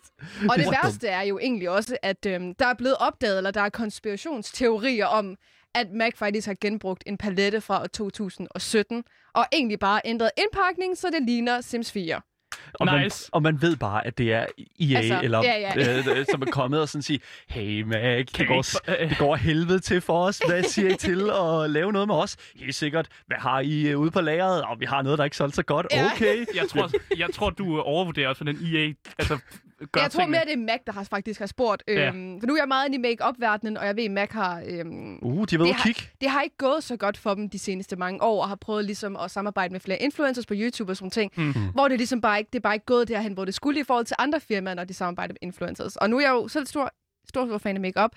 Og 0.50 0.58
det 0.58 0.66
værste 0.72 1.08
er 1.08 1.22
jo 1.22 1.40
egentlig 1.40 1.70
også, 1.70 1.98
at 2.02 2.26
øhm, 2.26 2.56
der 2.56 2.66
er 2.66 2.74
blevet 2.74 2.96
opdaget, 3.00 3.38
eller 3.38 3.52
der 3.52 3.62
er 3.62 3.70
konspirationsteorier 3.70 5.06
om, 5.06 5.36
at 5.76 5.88
Mac 5.92 6.12
faktisk 6.16 6.48
har 6.48 6.56
genbrugt 6.62 7.04
en 7.08 7.18
palette 7.18 7.62
fra 7.62 7.88
2017, 7.88 9.04
og 9.34 9.46
egentlig 9.54 9.80
bare 9.80 10.02
ændret 10.06 10.30
indpakning, 10.38 10.98
så 10.98 11.08
det 11.14 11.22
ligner 11.28 11.62
Sims 11.62 11.92
4. 11.92 12.22
Og, 12.74 12.86
man, 12.86 13.04
Nice. 13.04 13.30
og 13.32 13.42
man 13.42 13.62
ved 13.62 13.76
bare, 13.76 14.08
at 14.08 14.18
det 14.18 14.34
er 14.34 14.46
EA, 14.80 14.98
Altså, 14.98 15.20
eller, 15.24 15.44
ja, 15.44 15.60
ja. 15.60 15.98
Øh, 15.98 16.18
øh, 16.20 16.26
som 16.32 16.42
er 16.42 16.46
kommet 16.46 16.82
og 16.82 16.90
sådan 16.90 17.02
sige, 17.02 17.20
hey 17.50 17.82
Mac, 17.82 18.26
det 18.26 18.40
vi 18.40 18.46
går, 18.46 18.92
øh, 19.02 19.10
det 19.10 19.18
går 19.18 19.36
helvede 19.36 19.80
til 19.80 20.02
for 20.02 20.26
os. 20.26 20.42
Hvad 20.48 20.64
siger 20.64 20.90
I 20.94 20.98
til 20.98 21.30
at 21.30 21.70
lave 21.70 21.92
noget 21.92 22.08
med 22.08 22.16
os? 22.16 22.38
Helt 22.56 22.76
sikkert. 22.76 23.08
Hvad 23.28 23.38
har 23.38 23.60
I 23.60 23.88
øh, 23.88 24.00
ude 24.00 24.12
på 24.12 24.22
lageret? 24.22 24.62
Og 24.62 24.80
vi 24.80 24.86
har 24.86 25.02
noget, 25.02 25.18
der 25.18 25.24
ikke 25.26 25.38
solgt 25.38 25.56
så 25.56 25.64
godt. 25.64 25.88
Ja. 25.92 26.06
Okay. 26.06 26.46
Jeg 26.56 26.70
tror, 26.70 26.92
jeg 27.18 27.28
tror 27.34 27.50
du 27.50 27.80
overvurderer 27.82 28.28
også 28.30 28.38
for 28.38 28.46
den 28.46 28.76
EA. 28.76 28.94
Altså, 29.20 29.38
gør 29.92 30.02
jeg 30.02 30.12
tror 30.12 30.20
tingene. 30.20 30.32
mere, 30.38 30.46
det 30.46 30.54
er 30.54 30.58
Mac, 30.58 30.80
der 30.86 30.92
har 30.94 31.04
faktisk 31.04 31.40
har 31.40 31.48
spurgt. 31.48 31.84
Ja. 31.88 32.08
Øhm, 32.08 32.40
for 32.40 32.48
nu 32.48 32.54
er 32.54 32.58
jeg 32.62 32.68
meget 32.68 32.86
inde 32.88 32.96
i 32.98 33.02
make-up-verdenen, 33.02 33.78
og 33.78 33.86
jeg 33.86 33.96
ved, 33.96 34.04
at 34.04 34.12
Mac 34.12 34.30
har... 34.32 34.64
Øhm, 34.68 35.20
Uh, 35.22 35.46
de 35.52 35.60
ude 35.62 35.68
Det 35.68 35.76
har- 35.76 35.94
det 36.22 36.30
har 36.30 36.42
ikke 36.42 36.58
gået 36.58 36.84
så 36.84 36.98
godt 36.98 37.18
for 37.18 37.34
dem 37.34 37.50
de 37.50 37.60
seneste 37.60 37.96
mange 37.96 38.22
år, 38.24 38.42
og 38.42 38.48
har 38.50 38.56
prøvet 38.56 38.86
ligesom 38.86 39.18
at 39.18 39.32
samarbejde 39.32 39.72
med 39.72 39.80
flere 39.80 40.02
influencers 40.02 40.46
på 40.46 40.54
YouTube 40.58 40.92
og 40.92 40.98
sådan 40.98 41.12
ting, 41.12 41.32
Mhm. 41.38 41.46
mm. 41.56 41.70
hvor 41.74 41.88
det 41.88 41.98
ligesom 41.98 42.22
bare 42.22 42.40
ikke, 42.40 42.50
det 42.54 42.60
er 42.60 42.62
bare 42.64 42.74
ikke 42.76 42.86
gået 42.86 43.08
derhen, 43.08 43.34
hvor 43.34 43.46
det 43.46 43.54
skulle 43.54 43.80
i 43.80 43.84
forhold 43.84 44.06
til 44.06 44.16
andre 44.20 44.40
firmaer, 44.40 44.74
når 44.74 44.84
de 44.84 44.94
samarbejder 44.94 45.34
med 45.34 45.40
influencers. 45.48 45.96
Og 45.96 46.10
nu 46.10 46.18
er 46.18 46.22
jeg 46.22 46.30
jo 46.32 46.48
selv 46.48 46.66
stor, 46.68 46.92
stor, 47.30 47.46
stor 47.48 47.58
fan 47.58 47.76
af 47.76 47.82
makeup, 47.82 48.12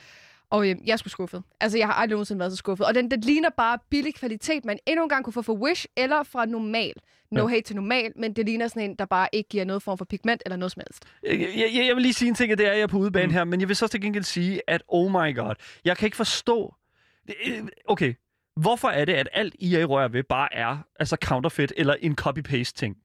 og 0.50 0.68
øhm, 0.70 0.80
jeg 0.86 0.92
er 0.92 0.96
sgu 0.96 1.08
skuffet. 1.08 1.42
Altså, 1.60 1.78
jeg 1.78 1.86
har 1.86 1.94
aldrig 1.94 2.14
nogensinde 2.14 2.38
været 2.38 2.52
så 2.52 2.56
skuffet. 2.56 2.86
Og 2.86 2.94
den, 2.94 3.10
den 3.10 3.20
ligner 3.20 3.50
bare 3.56 3.78
billig 3.90 4.14
kvalitet, 4.14 4.64
man 4.64 4.78
endnu 4.86 5.02
en 5.02 5.08
gang 5.08 5.24
kunne 5.24 5.32
få 5.32 5.42
fra 5.42 5.52
Wish 5.52 5.86
eller 5.96 6.22
fra 6.22 6.46
normal. 6.46 6.92
No 7.30 7.40
Ja. 7.42 7.46
hate 7.48 7.62
til 7.62 7.76
normal, 7.76 8.12
men 8.16 8.32
det 8.32 8.44
ligner 8.44 8.68
sådan 8.68 8.90
en, 8.90 8.96
der 8.96 9.04
bare 9.04 9.28
ikke 9.32 9.48
giver 9.48 9.64
noget 9.64 9.82
form 9.82 9.98
for 9.98 10.04
pigment 10.04 10.42
eller 10.46 10.56
noget 10.56 10.72
som 10.72 10.82
helst. 10.88 11.04
Jeg, 11.22 11.40
jeg, 11.74 11.86
jeg 11.86 11.94
vil 11.94 12.02
lige 12.02 12.12
sige 12.12 12.28
en 12.28 12.34
ting, 12.34 12.52
at 12.52 12.58
det 12.58 12.66
er, 12.66 12.70
at 12.70 12.76
jeg 12.76 12.82
er 12.82 12.86
på 12.86 12.98
udebane 12.98 13.26
Mm. 13.26 13.32
her, 13.32 13.44
men 13.44 13.60
jeg 13.60 13.68
vil 13.68 13.76
så 13.76 13.88
til 13.88 14.00
gengæld 14.00 14.24
sige, 14.24 14.60
at 14.66 14.82
oh 14.88 15.10
my 15.12 15.36
god, 15.36 15.54
jeg 15.84 15.96
kan 15.96 16.06
ikke 16.06 16.16
forstå... 16.16 16.74
Øh, 17.46 17.62
Okay, 17.88 18.14
hvorfor 18.56 18.88
er 18.88 19.04
det, 19.04 19.12
at 19.12 19.28
alt 19.32 19.54
EA 19.62 19.84
rører 19.84 20.08
ved 20.08 20.22
bare 20.22 20.54
er 20.54 20.76
altså 21.00 21.16
counterfeit 21.24 21.72
eller 21.76 21.94
en 22.00 22.16
copy-paste 22.20 22.72
ting? 22.74 22.96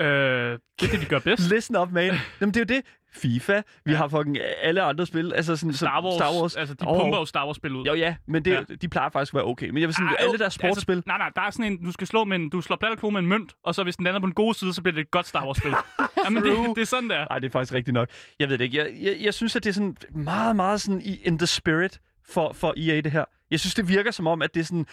Øh, 0.00 0.06
det 0.06 0.86
er 0.86 0.90
det, 0.90 1.00
de 1.00 1.06
gør 1.06 1.18
bedst. 1.18 1.48
Listen 1.52 1.76
up, 1.76 1.90
man. 1.92 2.14
Jamen, 2.40 2.54
det 2.54 2.70
er 2.70 2.74
jo 2.74 2.76
det. 2.76 2.84
FIFA, 3.16 3.62
vi 3.84 3.92
Ja. 3.92 3.96
har 3.98 4.08
fucking 4.08 4.38
alle 4.62 4.82
andre 4.82 5.06
spil. 5.06 5.32
Altså 5.32 5.56
sådan, 5.56 5.72
Star 5.74 6.04
Wars. 6.04 6.14
Star 6.14 6.40
Wars. 6.40 6.56
Altså, 6.56 6.74
de 6.74 6.88
Åh. 6.88 7.00
pumper 7.00 7.18
jo 7.18 7.24
Star 7.24 7.46
Wars-spil 7.46 7.76
ud. 7.76 7.86
Jo, 7.86 7.94
ja, 7.94 8.16
men 8.26 8.44
det, 8.44 8.50
Ja. 8.50 8.62
de 8.82 8.88
plejer 8.88 9.10
faktisk 9.10 9.34
at 9.34 9.36
være 9.36 9.44
okay. 9.44 9.68
Men 9.68 9.78
jeg 9.78 9.88
vil 9.88 9.94
sige, 9.94 10.06
Ah, 10.06 10.12
ah, 10.18 10.24
alle 10.24 10.38
der 10.38 10.48
sportsspil... 10.48 10.94
Altså, 10.96 11.08
nej, 11.08 11.18
nej, 11.18 11.30
der 11.36 11.42
er 11.42 11.50
sådan 11.50 11.72
en, 11.72 11.84
du 11.84 11.92
skal 11.92 12.06
slå 12.06 12.24
med 12.24 12.36
en, 12.36 12.48
du 12.50 12.60
slår 12.60 12.76
plat 12.76 12.92
og 12.92 12.98
klo 12.98 13.10
med 13.10 13.20
en 13.20 13.26
mønt, 13.26 13.52
og 13.64 13.74
så 13.74 13.82
hvis 13.82 13.96
den 13.96 14.04
lander 14.04 14.20
på 14.20 14.26
den 14.26 14.34
gode 14.34 14.54
side, 14.58 14.74
så 14.74 14.82
bliver 14.82 14.94
det 14.94 15.00
et 15.02 15.10
godt 15.10 15.26
Star 15.26 15.46
Wars-spil. 15.46 15.74
Jamen, 16.24 16.42
det, 16.42 16.76
det, 16.76 16.82
er 16.82 16.86
sådan 16.86 17.10
der. 17.10 17.26
Nej, 17.30 17.38
det 17.38 17.46
er 17.46 17.50
faktisk 17.52 17.72
rigtigt 17.74 17.94
nok. 17.94 18.08
Jeg 18.38 18.48
ved 18.48 18.58
det 18.58 18.64
ikke. 18.64 18.78
Jeg, 18.78 18.90
jeg, 19.00 19.16
jeg 19.20 19.34
synes, 19.34 19.56
at 19.56 19.64
det 19.64 19.70
er 19.70 19.74
sådan 19.74 19.96
meget, 20.14 20.56
meget 20.56 20.80
sådan 20.80 21.00
i 21.00 21.14
in 21.24 21.38
the 21.38 21.46
spirit 21.46 22.00
for, 22.28 22.52
for 22.52 22.74
EA, 22.76 23.00
det 23.00 23.12
her. 23.12 23.24
Jeg 23.50 23.60
synes, 23.60 23.74
det 23.74 23.88
virker 23.88 24.10
som 24.10 24.26
om, 24.26 24.42
at 24.42 24.54
det 24.54 24.60
er 24.60 24.64
sådan... 24.64 24.86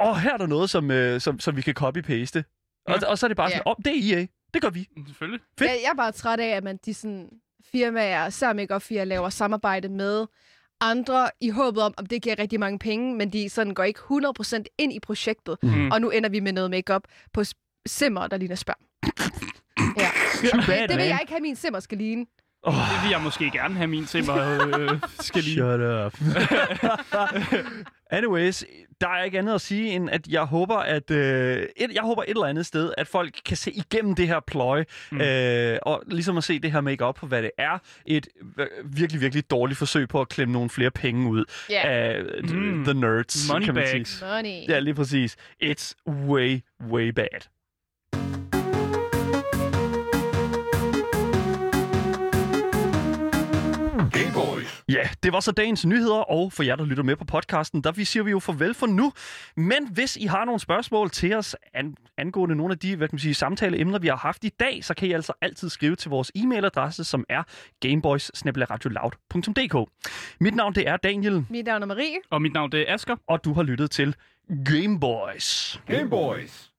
Åh, 0.00 0.08
oh, 0.08 0.16
her 0.16 0.32
er 0.32 0.36
der 0.36 0.46
noget, 0.46 0.70
som, 0.70 0.90
øh, 0.90 1.20
som, 1.20 1.40
som 1.40 1.56
vi 1.56 1.62
kan 1.62 1.74
copy-paste. 1.80 2.42
Og, 2.86 2.98
Ja. 3.02 3.06
og 3.08 3.18
så 3.18 3.26
er 3.26 3.28
det 3.28 3.36
bare 3.36 3.46
Ja. 3.46 3.50
sådan, 3.50 3.62
åh, 3.66 3.70
oh, 3.70 3.76
det 3.84 4.12
er 4.12 4.16
EA. 4.18 4.26
Det 4.54 4.62
gør 4.62 4.70
vi. 4.70 4.86
Selvfølgelig. 5.06 5.40
Fedt. 5.58 5.70
Jeg, 5.70 5.78
jeg 5.84 5.90
er 5.90 5.94
bare 5.96 6.12
træt 6.12 6.40
af, 6.40 6.48
at 6.56 6.64
man 6.64 6.78
de 6.86 6.94
sådan 6.94 7.28
firmaer, 7.72 8.26
især 8.26 8.52
make 8.52 8.80
firmaer, 8.80 9.04
laver 9.04 9.28
samarbejde 9.28 9.88
med 9.88 10.26
andre 10.80 11.30
i 11.40 11.50
håbet 11.50 11.82
om, 11.82 11.94
om 11.96 12.06
det 12.06 12.22
giver 12.22 12.38
rigtig 12.38 12.60
mange 12.60 12.78
penge, 12.78 13.14
men 13.16 13.32
de 13.32 13.48
sådan 13.48 13.74
går 13.74 13.82
ikke 13.84 14.00
100% 14.40 14.62
ind 14.78 14.92
i 14.92 15.00
projektet. 15.00 15.56
Mm. 15.62 15.90
Og 15.90 16.00
nu 16.00 16.10
ender 16.10 16.28
vi 16.28 16.40
med 16.40 16.52
noget 16.52 16.70
makeup 16.70 17.02
på 17.32 17.42
simmer, 17.86 18.26
der 18.26 18.36
ligner 18.36 18.56
spørg. 18.56 18.76
Ja. 19.98 20.10
Bad, 20.66 20.88
Det 20.88 20.96
vil 20.96 21.06
jeg 21.06 21.18
ikke 21.20 21.32
have, 21.32 21.40
min 21.40 21.56
simmer 21.56 21.80
skal 21.80 21.98
ligne. 21.98 22.26
Oh. 22.62 22.74
Det 22.74 23.02
vil 23.02 23.10
jeg 23.10 23.20
måske 23.20 23.50
gerne 23.50 23.74
have 23.74 23.86
min 23.86 24.06
til 24.06 24.26
mig. 24.26 24.60
Øh, 24.78 25.00
skal 25.20 25.42
lige. 25.42 25.54
Shut 25.54 25.80
up. 25.80 26.20
Anyways, 28.10 28.64
der 29.00 29.08
er 29.08 29.22
ikke 29.24 29.38
andet 29.38 29.54
at 29.54 29.60
sige, 29.60 29.90
end 29.92 30.10
at 30.10 30.28
jeg 30.28 30.42
håber, 30.44 30.76
at 30.76 31.10
øh, 31.10 31.66
et, 31.76 31.90
jeg 31.94 32.02
håber 32.02 32.22
et 32.22 32.28
eller 32.30 32.44
andet 32.46 32.66
sted, 32.66 32.92
at 32.98 33.06
folk 33.08 33.34
kan 33.46 33.56
se 33.56 33.70
igennem 33.72 34.14
det 34.14 34.26
her 34.28 34.40
pløje, 34.46 34.84
mm. 35.12 35.20
øh, 35.20 35.78
og 35.82 36.02
ligesom 36.06 36.36
at 36.38 36.44
se 36.44 36.58
det 36.58 36.72
her 36.72 36.80
make-up 36.80 37.14
på, 37.14 37.26
hvad 37.26 37.42
det 37.42 37.50
er. 37.58 37.78
Et 38.06 38.28
øh, 38.58 38.66
virkelig, 38.84 39.20
virkelig 39.20 39.50
dårligt 39.50 39.78
forsøg 39.78 40.08
på 40.08 40.20
at 40.20 40.28
klemme 40.28 40.52
nogle 40.52 40.70
flere 40.70 40.90
penge 40.90 41.28
ud 41.30 41.44
Yeah. 41.70 41.84
af 41.86 42.22
Mm. 42.42 42.84
the 42.84 42.94
nerds, 42.94 43.46
kan 43.50 43.60
man 43.60 43.66
Moneybags. 43.68 44.10
sige. 44.18 44.28
Money. 44.30 44.68
Ja, 44.68 44.78
lige 44.78 44.94
præcis. 44.94 45.36
It's 45.64 45.94
way, 46.08 46.60
way 46.90 47.08
bad. 47.08 47.40
Ja, 54.90 55.08
det 55.22 55.32
var 55.32 55.40
så 55.40 55.52
dagens 55.52 55.86
nyheder, 55.86 56.30
og 56.30 56.52
for 56.52 56.62
jer, 56.62 56.76
der 56.76 56.84
lytter 56.84 57.02
med 57.02 57.16
på 57.16 57.24
podcasten, 57.24 57.84
der 57.84 57.92
vi 57.92 58.04
siger 58.04 58.22
vi 58.22 58.30
jo 58.30 58.38
farvel 58.38 58.74
for 58.74 58.86
nu. 58.86 59.12
Men 59.56 59.88
hvis 59.92 60.16
I 60.16 60.26
har 60.26 60.44
nogle 60.44 60.60
spørgsmål 60.60 61.10
til 61.10 61.34
os 61.34 61.56
an, 61.74 61.94
angående 62.18 62.56
nogle 62.56 62.72
af 62.72 62.78
de 62.78 62.96
hvad 62.96 63.08
kan 63.08 63.14
man 63.14 63.20
sige, 63.20 63.34
samtaleemner, 63.34 63.98
vi 63.98 64.08
har 64.08 64.16
haft 64.16 64.44
i 64.44 64.48
dag, 64.48 64.84
så 64.84 64.94
kan 64.94 65.08
I 65.08 65.12
altså 65.12 65.32
altid 65.40 65.68
skrive 65.68 65.96
til 65.96 66.10
vores 66.10 66.32
e-mailadresse, 66.38 67.04
som 67.04 67.24
er 67.28 67.42
gameboys 67.80 68.30
Mit 70.40 70.54
navn 70.54 70.74
det 70.74 70.88
er 70.88 70.96
Daniel, 70.96 71.46
Mit 71.50 71.66
navn 71.66 71.82
er 71.82 71.86
Marie. 71.86 72.16
Og 72.30 72.42
mit 72.42 72.52
navn 72.52 72.72
det 72.72 72.90
er 72.90 72.94
Asger. 72.94 73.16
og 73.28 73.44
du 73.44 73.52
har 73.52 73.62
lyttet 73.62 73.90
til 73.90 74.16
Gameboys. 74.64 75.80
Game 75.86 76.10
Boys. 76.10 76.69